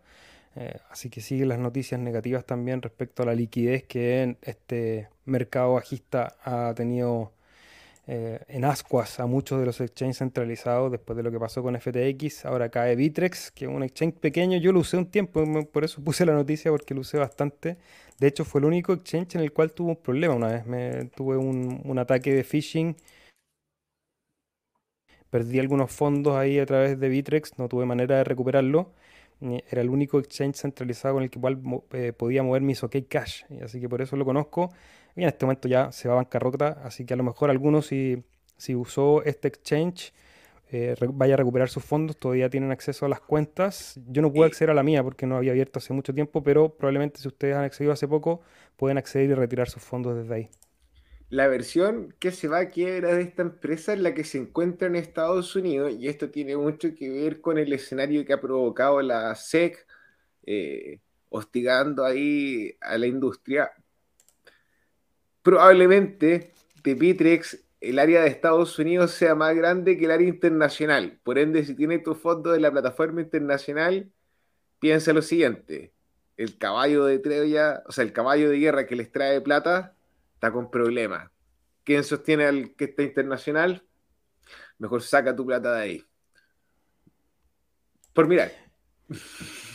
[0.56, 5.75] Eh, así que siguen las noticias negativas también respecto a la liquidez que este mercado
[5.75, 7.32] bajista ha tenido
[8.06, 11.80] eh, en ascuas a muchos de los exchanges centralizados después de lo que pasó con
[11.80, 12.46] FTX.
[12.46, 14.58] Ahora cae Bitrex, que es un exchange pequeño.
[14.58, 17.78] Yo lo usé un tiempo, por eso puse la noticia porque lo usé bastante.
[18.20, 20.36] De hecho, fue el único exchange en el cual tuve un problema.
[20.36, 22.96] Una vez me tuve un, ataque de phishing.
[25.30, 28.92] Perdí algunos fondos ahí a través de Bitrex, no tuve manera de recuperarlo.
[29.42, 31.39] Era el único exchange centralizado con el que
[31.94, 33.44] eh, podía mover mis OK Cash.
[33.63, 34.72] Así que por eso lo conozco
[35.15, 37.88] y en este momento ya se va a bancarrota, así que a lo mejor algunos
[37.88, 38.23] si,
[38.58, 40.13] si usó este exchange
[40.76, 43.99] eh, vaya a recuperar sus fondos, todavía tienen acceso a las cuentas.
[44.08, 46.76] Yo no pude acceder a la mía porque no había abierto hace mucho tiempo, pero
[46.76, 48.41] probablemente si ustedes han accedido hace poco,
[48.76, 50.49] pueden acceder y retirar sus fondos desde ahí.
[51.30, 54.88] La versión que se va a quiebra de esta empresa es la que se encuentra
[54.88, 58.99] en Estados Unidos y esto tiene mucho que ver con el escenario que ha provocado
[59.04, 59.86] la SEC,
[60.47, 63.71] eh, hostigando ahí a la industria
[65.43, 66.53] probablemente
[66.84, 71.19] de Bitrex el área de Estados Unidos sea más grande que el área internacional.
[71.21, 74.10] Por ende, si tiene tu fondo de la plataforma internacional,
[74.79, 75.93] piensa lo siguiente.
[76.38, 79.95] El caballo de Troya, o sea, el caballo de guerra que les trae plata,
[80.34, 81.29] está con problemas.
[81.84, 83.86] ¿Quién sostiene al que está internacional?
[84.77, 86.06] Mejor saca tu plata de ahí.
[88.13, 88.51] Por mirar.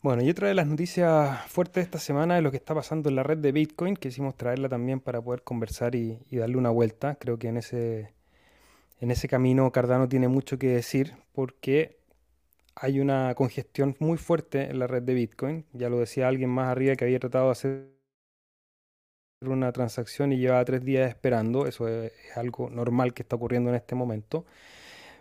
[0.00, 3.08] Bueno, y otra de las noticias fuertes de esta semana es lo que está pasando
[3.08, 3.96] en la red de Bitcoin.
[3.96, 7.16] Quisimos traerla también para poder conversar y, darle una vuelta.
[7.16, 8.14] Creo que en ese,
[9.00, 11.98] en ese camino Cardano tiene mucho que decir porque
[12.76, 15.64] hay una congestión muy fuerte en la red de Bitcoin.
[15.72, 17.88] Ya lo decía alguien más arriba que había tratado de hacer
[19.40, 21.66] una transacción y llevaba tres días esperando.
[21.66, 24.46] Eso es algo normal que está ocurriendo en este momento.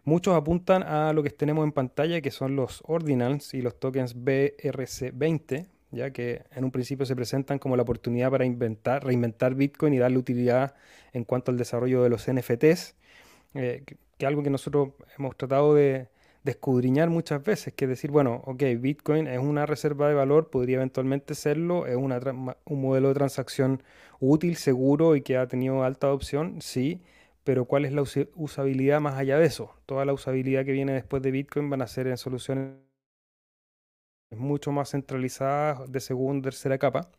[0.08, 4.16] Muchos apuntan a lo que tenemos en pantalla, que son los ordinals y los tokens
[4.16, 9.94] BRC20, ya que en un principio se presentan como la oportunidad para inventar, reinventar Bitcoin
[9.94, 10.76] y darle utilidad
[11.12, 12.96] en cuanto al desarrollo de los NFTs,
[13.56, 16.08] eh, que, es algo que nosotros hemos tratado de,
[16.46, 20.78] escudriñar muchas veces, que es decir, bueno, ok, Bitcoin es una reserva de valor, podría
[20.78, 22.22] eventualmente serlo, es una,
[22.64, 23.84] un modelo de transacción
[24.22, 27.02] útil, seguro y que ha tenido alta adopción, sí,
[27.48, 28.04] pero ¿cuál es la
[28.36, 29.74] usabilidad más allá de eso?
[29.86, 32.74] Toda la usabilidad que viene después de Bitcoin van a ser en soluciones
[34.32, 37.10] mucho más centralizadas de segunda, tercera capa.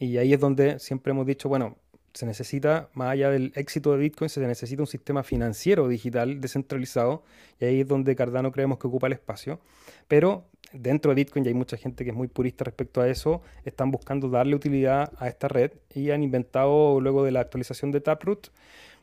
[0.00, 1.76] Y ahí es donde siempre hemos dicho, bueno,
[2.12, 7.22] se necesita, más allá del éxito de Bitcoin, se necesita un sistema financiero digital descentralizado,
[7.60, 9.60] y ahí es donde Cardano creemos que ocupa el espacio.
[10.08, 13.42] Pero dentro de Bitcoin, y hay mucha gente que es muy purista respecto a eso,
[13.64, 18.00] están buscando darle utilidad a esta red y han inventado, luego de la actualización de
[18.00, 18.48] Taproot,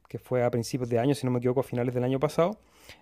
[0.08, 2.60] que fue a principios de año, si no me equivoco, a finales del año pasado,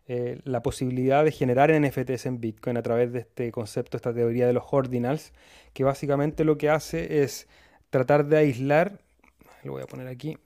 [0.08, 4.48] eh, la posibilidad de generar NFTs en Bitcoin a través de este concepto, esta teoría
[4.48, 5.34] de los ordinals,
[5.74, 7.48] que básicamente lo que hace es
[7.90, 9.00] tratar de aislar,
[9.64, 10.38] lo voy a poner aquí,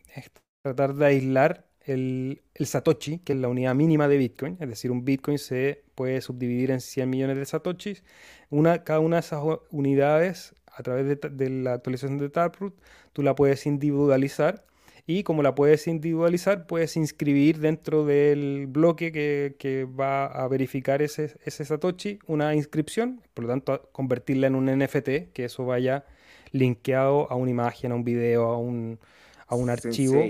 [0.62, 5.06] tratar de aislar el, Satoshi, que es la unidad mínima de Bitcoin, es decir, un
[5.06, 8.04] Bitcoin se puede subdividir en 100 millones de Satoshis,
[8.50, 9.42] una, cada una de esas
[9.72, 12.76] unidades, a través de, de la actualización de Taproot,
[13.14, 14.66] tú la puedes individualizar
[15.08, 19.12] y como la puedes individualizar, puedes inscribir dentro del bloque
[19.58, 24.66] que, va a verificar ese, ese, Satoshi una inscripción, por lo tanto convertirla en un
[24.66, 26.06] NFT, que eso vaya
[26.52, 29.00] linkeado a una imagen, a un video, a un,
[29.48, 30.22] a un archivo.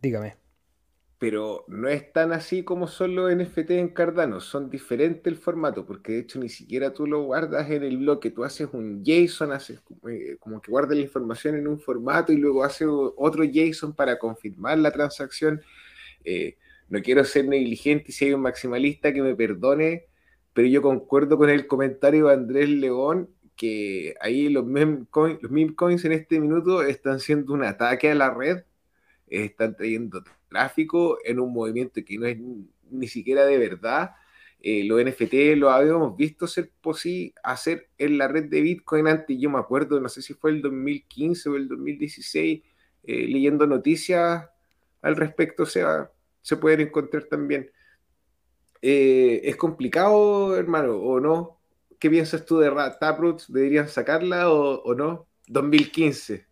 [0.00, 0.45] Dígame
[1.18, 5.86] pero no es tan así como son los NFT en Cardano, son diferentes el formato,
[5.86, 9.52] porque de hecho ni siquiera tú lo guardas en el bloque, tú haces un JSON,
[9.52, 13.94] haces eh, como que guardas la información en un formato y luego haces otro JSON
[13.94, 15.62] para confirmar la transacción.
[16.24, 20.06] Eh, no quiero ser negligente y si hay un maximalista que me perdone,
[20.52, 25.52] pero yo concuerdo con el comentario de Andrés León que ahí los meme coins, los
[25.74, 28.64] coins en este minuto están siendo un ataque a la red,
[29.28, 32.38] están trayendo tráfico en un movimiento que no es
[32.90, 34.12] ni siquiera de verdad.
[34.60, 39.36] Eh, los NFT lo habíamos visto ser posible hacer en la red de Bitcoin antes.
[39.38, 42.62] Yo me acuerdo, no sé si fue el 2015 o el 2016,
[43.04, 44.48] eh, leyendo noticias
[45.02, 46.10] al respecto, sea,
[46.42, 47.70] se pueden encontrar también.
[48.82, 51.60] Eh, ¿Es complicado, hermano, o no?
[51.98, 53.46] ¿Qué piensas tú de Taproot?
[53.48, 55.26] ¿Deberían sacarla o, o no?
[55.48, 56.46] 2015.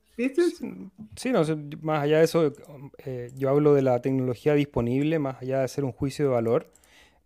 [1.17, 1.43] Sí, no,
[1.83, 2.53] más allá de eso,
[2.99, 6.71] eh, yo hablo de la tecnología disponible, más allá de hacer un juicio de valor,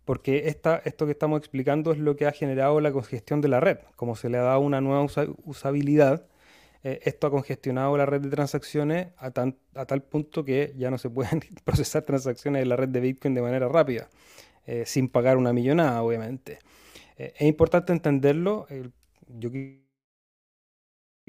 [0.05, 3.59] porque esta, esto que estamos explicando es lo que ha generado la congestión de la
[3.59, 3.77] red.
[3.95, 5.05] Como se le ha dado una nueva
[5.45, 6.25] usabilidad,
[6.83, 9.31] eh, esto ha congestionado la red de transacciones a,
[9.75, 13.35] a, tal punto que ya no se pueden procesar transacciones en la red de Bitcoin
[13.35, 14.09] de manera rápida,
[14.65, 16.59] eh, sin pagar una millonada, obviamente.
[17.17, 18.65] es importante entenderlo.
[19.27, 19.51] yo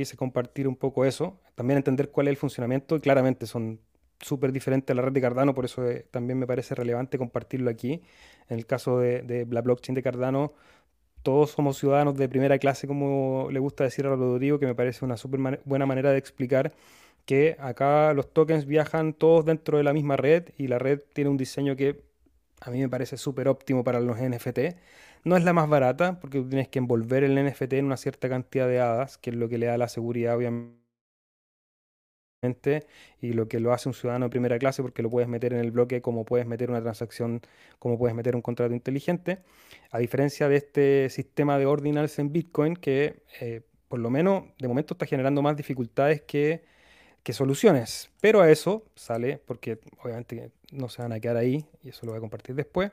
[0.01, 3.81] quise compartir un poco eso, también entender cuál es el funcionamiento, claramente son
[4.19, 7.69] súper diferentes a la red de Cardano, por eso eh, también me parece relevante compartirlo
[7.69, 8.01] aquí.
[8.49, 10.55] En el caso de, la blockchain de Cardano,
[11.23, 15.05] todos somos ciudadanos de primera clase, como le gusta decir a Rodrigo, que me parece
[15.05, 16.73] una súper buena manera de explicar
[17.27, 21.29] que acá los tokens viajan todos dentro de la misma red y la red tiene
[21.29, 22.01] un diseño que
[22.63, 24.61] a mí me parece súper óptimo para los NFT.
[25.25, 28.31] No es la más barata porque tú tienes que envolver el NFT en una cierta
[28.31, 30.80] cantidad de hadas, que es lo que le da la seguridad, obviamente,
[33.21, 35.61] y lo que lo hace un ciudadano de primera clase porque lo puedes meter en
[35.61, 37.43] el bloque como puedes meter una transacción,
[37.79, 39.41] como puedes meter un contrato inteligente.
[39.91, 44.69] A diferencia de este sistema de ordinals en Bitcoin que eh, por lo menos de
[44.69, 46.63] momento está generando más dificultades que,
[47.31, 48.11] soluciones.
[48.21, 52.11] Pero a eso sale, porque obviamente no se van a quedar ahí, y eso lo
[52.13, 52.91] voy a compartir después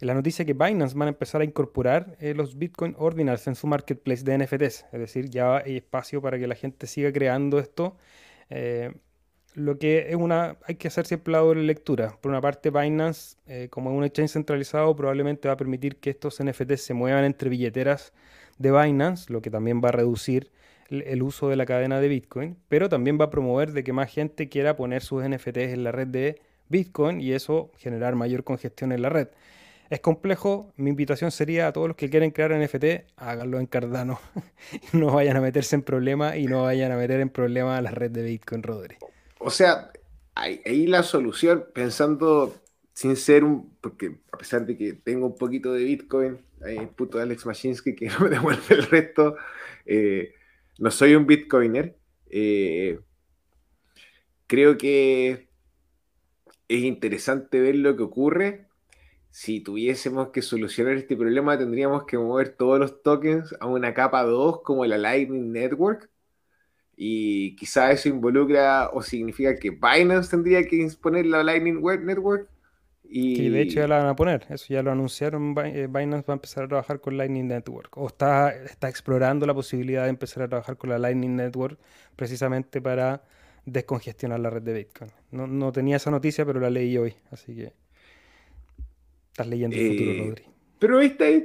[0.00, 3.66] la noticia que Binance van a empezar a incorporar eh, los Bitcoin Ordinals en su
[3.66, 4.86] marketplace de NFTs.
[4.92, 7.96] Es decir, ya hay espacio para que la gente siga creando esto.
[8.50, 8.92] Eh,
[9.54, 12.18] lo que es una, hay que hacer siempre la doble lectura.
[12.20, 16.10] Por una parte, Binance, eh, como es un exchange centralizado, probablemente va a permitir que
[16.10, 18.12] estos NFTs se muevan entre billeteras
[18.58, 20.50] de Binance, lo que también va a reducir
[20.90, 24.12] el uso de la cadena de Bitcoin, pero también va a promover de que más
[24.12, 28.92] gente quiera poner sus NFTs en la red de Bitcoin y eso generar mayor congestión
[28.92, 29.28] en la red.
[29.94, 34.18] Es complejo, mi invitación sería a todos los que quieren crear NFT, háganlo en Cardano.
[34.92, 37.92] no vayan a meterse en problemas y no vayan a meter en problemas a la
[37.92, 38.96] red de Bitcoin, Rodri.
[39.38, 39.92] O sea,
[40.34, 42.60] ahí la solución, pensando
[42.92, 47.20] sin ser un, porque a pesar de que tengo un poquito de Bitcoin, el puto
[47.20, 49.36] Alex Machinsky que no me devuelve el resto,
[49.86, 50.34] eh,
[50.80, 51.96] no soy un Bitcoiner.
[52.30, 52.98] Eh,
[54.48, 55.46] creo que
[56.66, 58.73] es interesante ver lo que ocurre.
[59.34, 64.22] Si tuviésemos que solucionar este problema, tendríamos que mover todos los tokens a una capa
[64.22, 66.08] 2 como la Lightning Network.
[66.96, 72.48] Y quizá eso involucra o significa que Binance tendría que imponer la Lightning Network.
[73.02, 73.48] Y...
[73.48, 76.36] de hecho ya la van a poner, eso ya lo anunciaron, eh, Binance va a
[76.36, 80.48] empezar a trabajar con Lightning Network, o está, está explorando la posibilidad de empezar a
[80.48, 81.76] trabajar con la Lightning Network
[82.14, 83.24] precisamente para
[83.66, 85.10] descongestionar la red de Bitcoin.
[85.32, 87.83] No, tenía esa noticia, pero la leí hoy, así que
[89.34, 90.44] estás leyendo el futuro, eh, Rodri.
[90.78, 91.44] Pero esta es...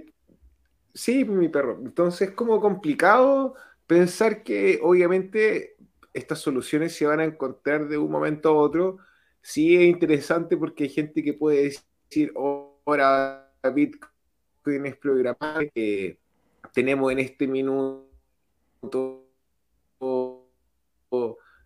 [0.94, 1.80] Sí, mi perro.
[1.82, 3.56] Entonces es como complicado
[3.88, 5.76] pensar que obviamente
[6.14, 8.98] estas soluciones se van a encontrar de un momento a otro.
[9.42, 16.18] Sí es interesante porque hay gente que puede decir, ahora Bitcoin es programable, que
[16.74, 18.06] tenemos en este minuto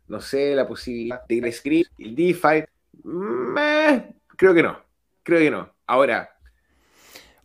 [0.08, 2.64] no sé, la posibilidad de script, el DeFi,
[4.38, 4.80] creo que no,
[5.24, 5.73] creo que no.
[5.88, 6.30] Ahora,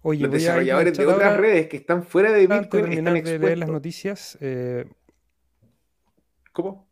[0.02, 3.32] Oye, los desarrolladores de otras redes que están fuera de Bitcoin están expuestos.
[3.32, 4.38] de leer las noticias.
[4.40, 4.86] Eh,
[6.52, 6.88] ¿Cómo?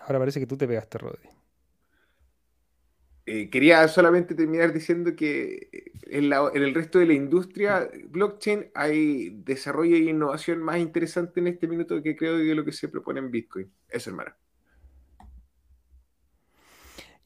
[0.00, 1.28] Ahora parece que tú te pegaste, Rodri.
[3.28, 5.68] Eh, quería solamente terminar diciendo que
[6.02, 11.66] en, el resto de la industria blockchain hay desarrollo e innovación más interesante en este
[11.66, 13.72] minuto que creo que lo que se propone en Bitcoin.
[13.88, 14.32] Eso, hermano.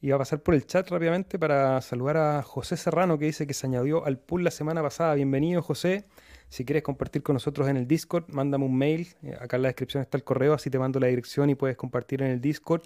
[0.03, 3.45] Y va a pasar por el chat rápidamente para saludar a José Serrano que dice
[3.45, 5.13] que se añadió al pool la semana pasada.
[5.13, 6.05] Bienvenido, José.
[6.49, 9.09] Si quieres compartir con nosotros en el Discord, mándame un mail.
[9.21, 11.77] Eh, acá en la descripción está el correo, así te mando la dirección y puedes
[11.77, 12.81] compartir en el Discord.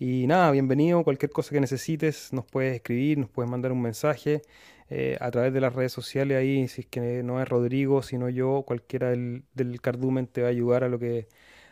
[0.00, 1.04] Y nada, bienvenido.
[1.04, 4.42] Cualquier cosa que necesites, nos puedes escribir, nos puedes mandar un mensaje
[4.90, 6.36] eh, a través de las redes sociales.
[6.36, 10.48] Ahí, si es que no es Rodrigo, sino yo, cualquiera del, del cardumen te va
[10.48, 11.28] a ayudar a lo que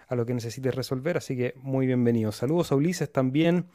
[0.06, 1.16] a lo que necesites resolver.
[1.16, 2.30] Así que muy bienvenido.
[2.30, 3.66] Saludos a Ulises también.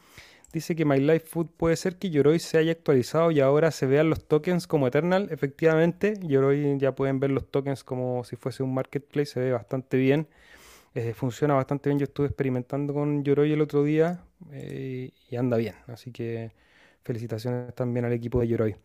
[0.52, 3.86] Dice que My Life Food puede ser que Yoroi se haya actualizado y ahora se
[3.86, 5.28] vean los tokens como Eternal.
[5.30, 9.96] Efectivamente, Yoroi ya pueden ver los tokens como si fuese un marketplace, se ve bastante
[9.96, 10.28] bien.
[10.94, 11.98] Eh, funciona bastante bien.
[12.00, 15.76] Yo estuve experimentando con Yoroi el otro día eh, y anda bien.
[15.88, 16.52] Así que
[17.04, 18.76] felicitaciones también al equipo de Yoroi.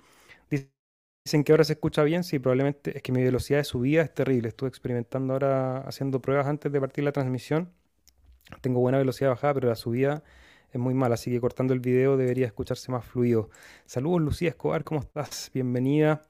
[1.25, 4.13] Dicen que ahora se escucha bien, sí, probablemente es que mi velocidad de subida es
[4.13, 4.49] terrible.
[4.49, 7.71] Estuve experimentando ahora haciendo pruebas antes de partir la transmisión.
[8.61, 10.23] Tengo buena velocidad bajada, pero la subida
[10.75, 13.49] es muy mala, así que cortando el video debería escucharse más fluido.
[13.85, 15.49] Saludos Lucía Escobar, ¿cómo estás?
[15.53, 16.23] Bienvenida.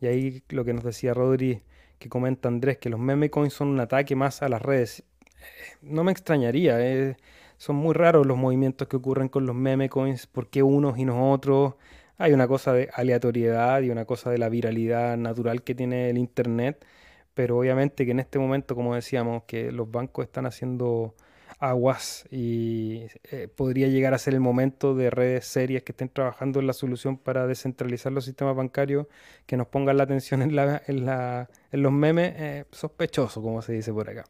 [0.00, 1.62] Y ahí lo que nos decía Rodri,
[1.98, 5.00] que comenta Andrés, que los meme coins son un ataque más a las redes.
[5.00, 7.18] Eh, no me extrañaría, eh.
[7.58, 11.04] son muy raros los movimientos que ocurren con los meme coins, ¿por qué unos y
[11.04, 11.74] no otros?
[12.16, 16.16] Hay una cosa de aleatoriedad y una cosa de la viralidad natural que tiene el
[16.16, 16.86] Internet,
[17.34, 21.14] pero obviamente que en este momento, como decíamos, que los bancos están haciendo
[21.60, 26.58] aguas y eh, podría llegar a ser el momento de redes serias que estén trabajando
[26.58, 29.06] en la solución para descentralizar los sistemas bancarios,
[29.46, 33.62] que nos pongan la atención en, la, en, la, en los memes, eh, sospechoso, como
[33.62, 34.24] se dice por acá.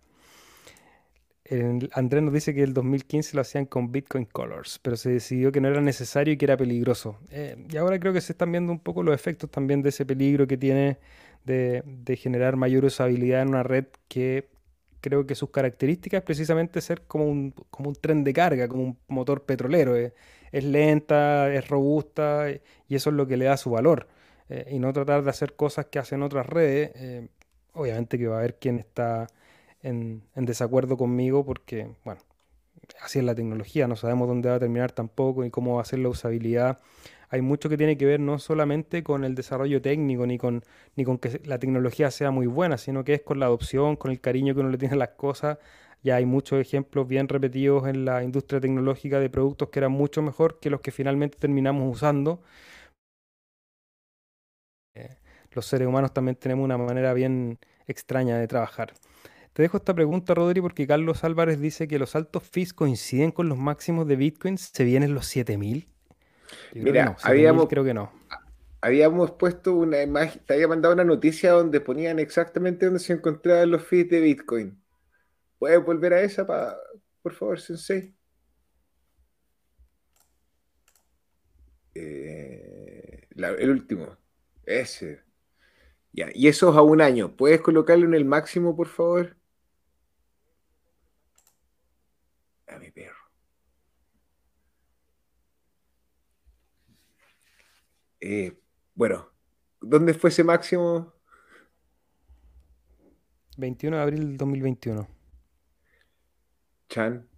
[1.92, 5.60] Andrés nos dice que el 2015 lo hacían con Bitcoin Colors, pero se decidió que
[5.60, 7.18] no era necesario y que era peligroso.
[7.30, 10.06] Eh, y ahora creo que se están viendo un poco los efectos también de ese
[10.06, 10.98] peligro que tiene
[11.44, 14.48] de, generar mayor usabilidad en una red que
[15.00, 18.82] creo que sus características es precisamente ser como un, como un tren de carga, como
[18.84, 19.96] un motor petrolero.
[19.96, 20.14] Eh.
[20.52, 22.46] Es lenta, es robusta
[22.88, 24.08] y eso es lo que le da su valor.
[24.48, 26.92] Eh, y no tratar de hacer cosas que hacen otras redes.
[27.74, 29.28] obviamente que va a haber quien está
[29.82, 32.20] en, desacuerdo conmigo porque, bueno,
[33.02, 35.84] así es la tecnología, no sabemos dónde va a terminar tampoco y cómo va a
[35.84, 36.78] ser la usabilidad.
[37.30, 40.64] Hay mucho que tiene que ver no solamente con el desarrollo técnico ni con,
[40.96, 44.10] ni con que la tecnología sea muy buena, sino que es con la adopción, con
[44.10, 45.58] el cariño que uno le tiene a las cosas.
[46.02, 50.22] Ya hay muchos ejemplos bien repetidos en la industria tecnológica de productos que eran mucho
[50.22, 52.42] mejor que los que finalmente terminamos usando.
[54.94, 55.16] Eh,
[55.52, 58.92] los seres humanos también tenemos una manera bien extraña de trabajar.
[59.52, 63.48] Te dejo esta pregunta, Rodri, porque Carlos Álvarez dice que los altos fees coinciden con
[63.48, 64.58] los máximos de Bitcoin.
[64.58, 65.89] ¿Se vienen los 7000?
[66.74, 68.12] Mira, habíamos, creo que no.
[68.80, 73.70] Habíamos puesto una imagen, te había mandado una noticia donde ponían exactamente dónde se encontraban
[73.70, 74.82] los fees de Bitcoin.
[75.58, 76.46] ¿Puedes volver a esa,
[77.22, 78.14] por favor, Sensei?
[81.94, 84.16] Eh, el último.
[84.64, 85.22] Ese.
[86.12, 87.36] Ya, y eso es a un año.
[87.36, 89.36] ¿Puedes colocarlo en el máximo, por favor?
[92.66, 93.09] A mi perro.
[98.20, 98.56] Eh,
[98.94, 99.30] bueno,
[99.80, 101.12] ¿dónde fue ese máximo?
[103.56, 105.08] 21 de abril del 2021.
[106.88, 107.28] Chan.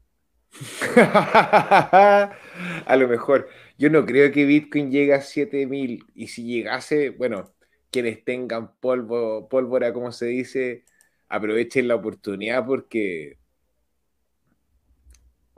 [0.96, 2.36] a
[2.96, 3.48] lo mejor.
[3.78, 6.04] Yo no creo que Bitcoin llegue a 7000.
[6.14, 7.52] Y si llegase, bueno,
[7.90, 10.84] quienes tengan polvo, pólvora, como se dice,
[11.28, 13.38] aprovechen la oportunidad porque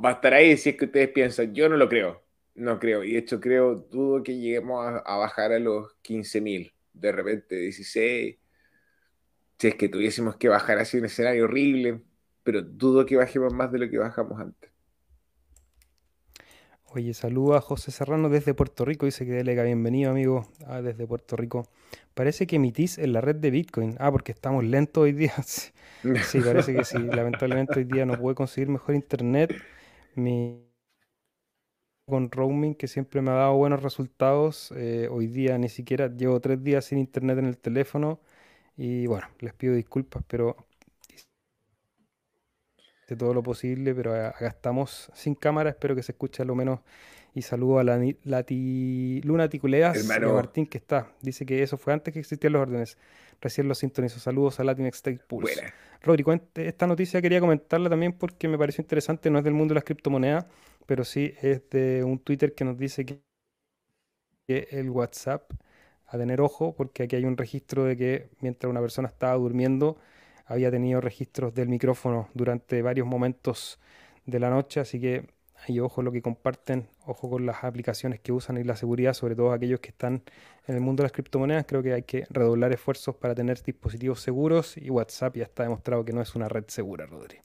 [0.04, 1.54] va a estar ahí si es que ustedes piensan.
[1.54, 2.23] Yo no lo creo.
[2.54, 3.02] No creo.
[3.04, 6.72] Y de hecho creo, dudo que lleguemos a, bajar a los 15.000.
[6.92, 8.38] De repente 16.
[9.58, 12.02] Si es que tuviésemos que bajar así un escenario horrible.
[12.44, 14.70] Pero dudo que bajemos más de lo que bajamos antes.
[16.96, 19.04] Oye, saludo a José Serrano desde Puerto Rico.
[19.06, 21.66] Dice que delega bienvenido, amigo, ah, desde Puerto Rico.
[22.14, 23.96] Parece que emitís en la red de Bitcoin.
[23.98, 25.34] Ah, porque estamos lentos hoy día.
[25.42, 26.98] sí, parece que sí.
[27.02, 29.52] Lamentablemente hoy día no pude conseguir mejor internet.
[30.14, 30.73] Mi
[32.06, 34.72] con roaming que siempre me ha dado buenos resultados.
[34.76, 38.20] Eh, hoy día ni siquiera llevo tres días sin internet en el teléfono.
[38.76, 40.56] Y bueno, les pido disculpas, pero
[43.08, 46.54] de todo lo posible, pero acá estamos sin cámara, espero que se escuche a lo
[46.54, 46.80] menos.
[47.36, 51.10] Y saludo a la Lati, Luna Ticuleas Martín, que está.
[51.20, 52.96] Dice que eso fue antes que existían los órdenes.
[53.40, 54.20] Recién los sintonizo.
[54.20, 55.72] Saludos a Latin State Pulse.
[56.00, 56.24] Rodri,
[56.54, 59.30] esta noticia quería comentarla también porque me pareció interesante.
[59.30, 60.46] No es del mundo de las criptomonedas,
[60.86, 63.22] pero sí es de un Twitter que nos dice que
[64.46, 65.50] el WhatsApp,
[66.06, 69.98] a tener ojo, porque aquí hay un registro de que mientras una persona estaba durmiendo,
[70.46, 73.80] había tenido registros del micrófono durante varios momentos
[74.26, 75.26] de la noche, así que
[75.66, 79.34] hay ojo lo que comparten, ojo con las aplicaciones que usan y la seguridad, sobre
[79.34, 80.22] todo aquellos que están
[80.66, 81.64] en el mundo de las criptomonedas.
[81.66, 86.04] Creo que hay que redoblar esfuerzos para tener dispositivos seguros y WhatsApp ya está demostrado
[86.04, 87.38] que no es una red segura, Rodri.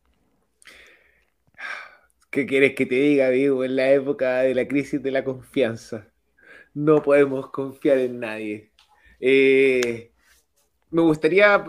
[2.29, 3.63] ¿Qué quieres que te diga, vivo?
[3.63, 6.07] En la época de la crisis de la confianza.
[6.75, 8.71] No podemos confiar en nadie.
[9.19, 10.11] Eh,
[10.91, 11.65] me gustaría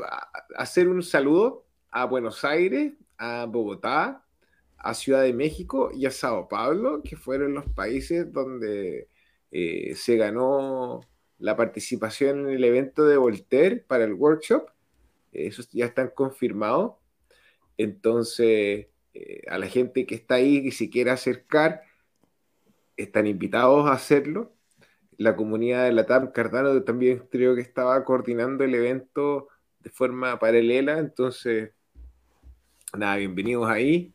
[0.56, 4.22] hacer un saludo a Buenos Aires, a Bogotá,
[4.76, 9.08] a Ciudad de México y a Sao Paulo, que fueron los países donde
[9.50, 11.00] eh, se ganó
[11.38, 14.68] la participación en el evento de Voltaire para el workshop.
[15.32, 16.96] Eso ya están confirmados.
[17.78, 21.82] Entonces, eh, a la gente que está ahí y se quiere acercar,
[22.96, 24.54] están invitados a hacerlo
[25.20, 29.48] la comunidad de la TAM Cardano también creo que estaba coordinando el evento
[29.80, 31.72] de forma paralela, entonces,
[32.96, 34.14] nada, bienvenidos ahí.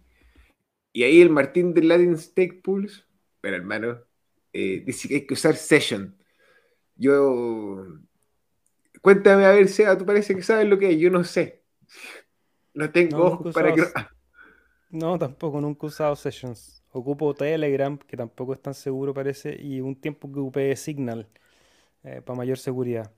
[0.94, 3.08] Y ahí el Martín de Latin Stake Pools,
[3.40, 4.02] pero hermano,
[4.52, 6.18] eh, dice que hay que usar Session.
[6.96, 7.86] Yo,
[9.00, 11.62] cuéntame a ver, Seba, tú parece que sabes lo que es, yo no sé.
[12.74, 13.84] No tengo ojos para que...
[14.96, 16.82] No, tampoco, nunca he usado Sessions.
[16.94, 21.28] Ocupo Telegram, que tampoco es tan seguro parece, y un tiempo que ocupé Signal
[22.06, 23.12] eh, para mayor seguridad.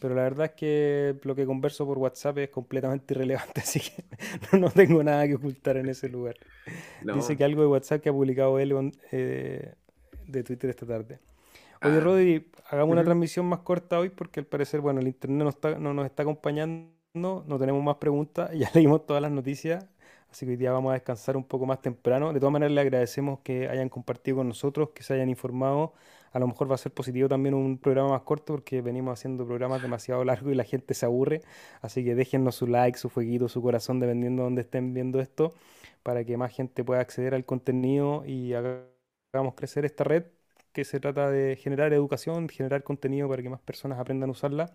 [0.00, 4.58] Pero la verdad es que lo que converso por WhatsApp es completamente irrelevante, así que
[4.58, 6.36] no, tengo nada que ocultar en ese lugar.
[7.02, 9.74] Dice que algo de WhatsApp que ha publicado él eh,
[10.26, 11.18] de Twitter esta tarde.
[11.82, 12.00] Oye, ah.
[12.00, 15.78] Rodri, hagamos una transmisión más corta hoy porque al parecer, bueno, el internet no, está,
[15.78, 19.84] no nos está acompañando, no tenemos más preguntas, ya leímos todas las noticias,
[20.30, 22.32] Así que hoy día vamos a descansar un poco más temprano.
[22.32, 25.94] De todas maneras, le agradecemos que hayan compartido con nosotros, que se hayan informado.
[26.32, 29.46] A lo mejor va a ser positivo también un programa más corto porque venimos haciendo
[29.46, 31.40] programas demasiado largos y la gente se aburre.
[31.80, 35.54] Así que déjennos su like, su fueguito, su corazón, dependiendo de dónde estén viendo esto,
[36.02, 40.24] para que más gente pueda acceder al contenido y hagamos crecer esta red
[40.72, 44.74] que se trata de generar educación, generar contenido para que más personas aprendan a usarla.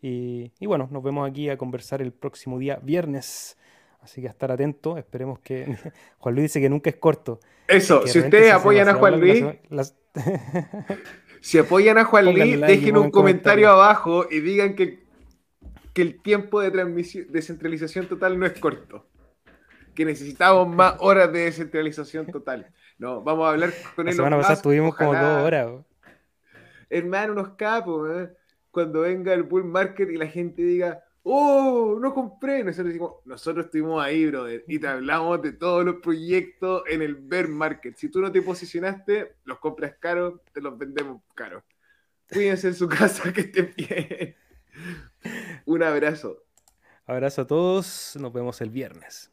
[0.00, 3.56] Y, y bueno, nos vemos aquí a conversar el próximo día, viernes
[4.02, 5.76] Así que a estar atento, esperemos que...
[6.18, 7.40] Juan Luis dice que nunca es corto.
[7.68, 9.44] Eso, si ustedes apoyan a Juan Luis...
[11.40, 15.04] si apoyan a Juan Luis, dejen un comentario abajo y digan que,
[15.94, 19.06] que el tiempo de transmisión, descentralización total no es corto.
[19.94, 22.72] Que necesitamos más horas de descentralización total.
[22.98, 24.12] No, vamos a hablar con él.
[24.12, 25.70] La semana pasada tuvimos como dos horas.
[26.90, 28.30] Hermano, unos capos, ¿eh?
[28.70, 31.98] cuando venga el bull market y la gente diga, ¡Oh!
[32.00, 32.64] No compré.
[32.64, 37.14] Nosotros decimos, nosotros estuvimos ahí, brother, y te hablamos de todos los proyectos en el
[37.14, 37.96] bear market.
[37.96, 41.62] Si tú no te posicionaste, los compras caros, te los vendemos caros.
[42.32, 44.36] Cuídense en su casa, que estén bien.
[45.64, 46.44] Un abrazo.
[47.06, 49.30] Abrazo a todos, nos vemos el viernes.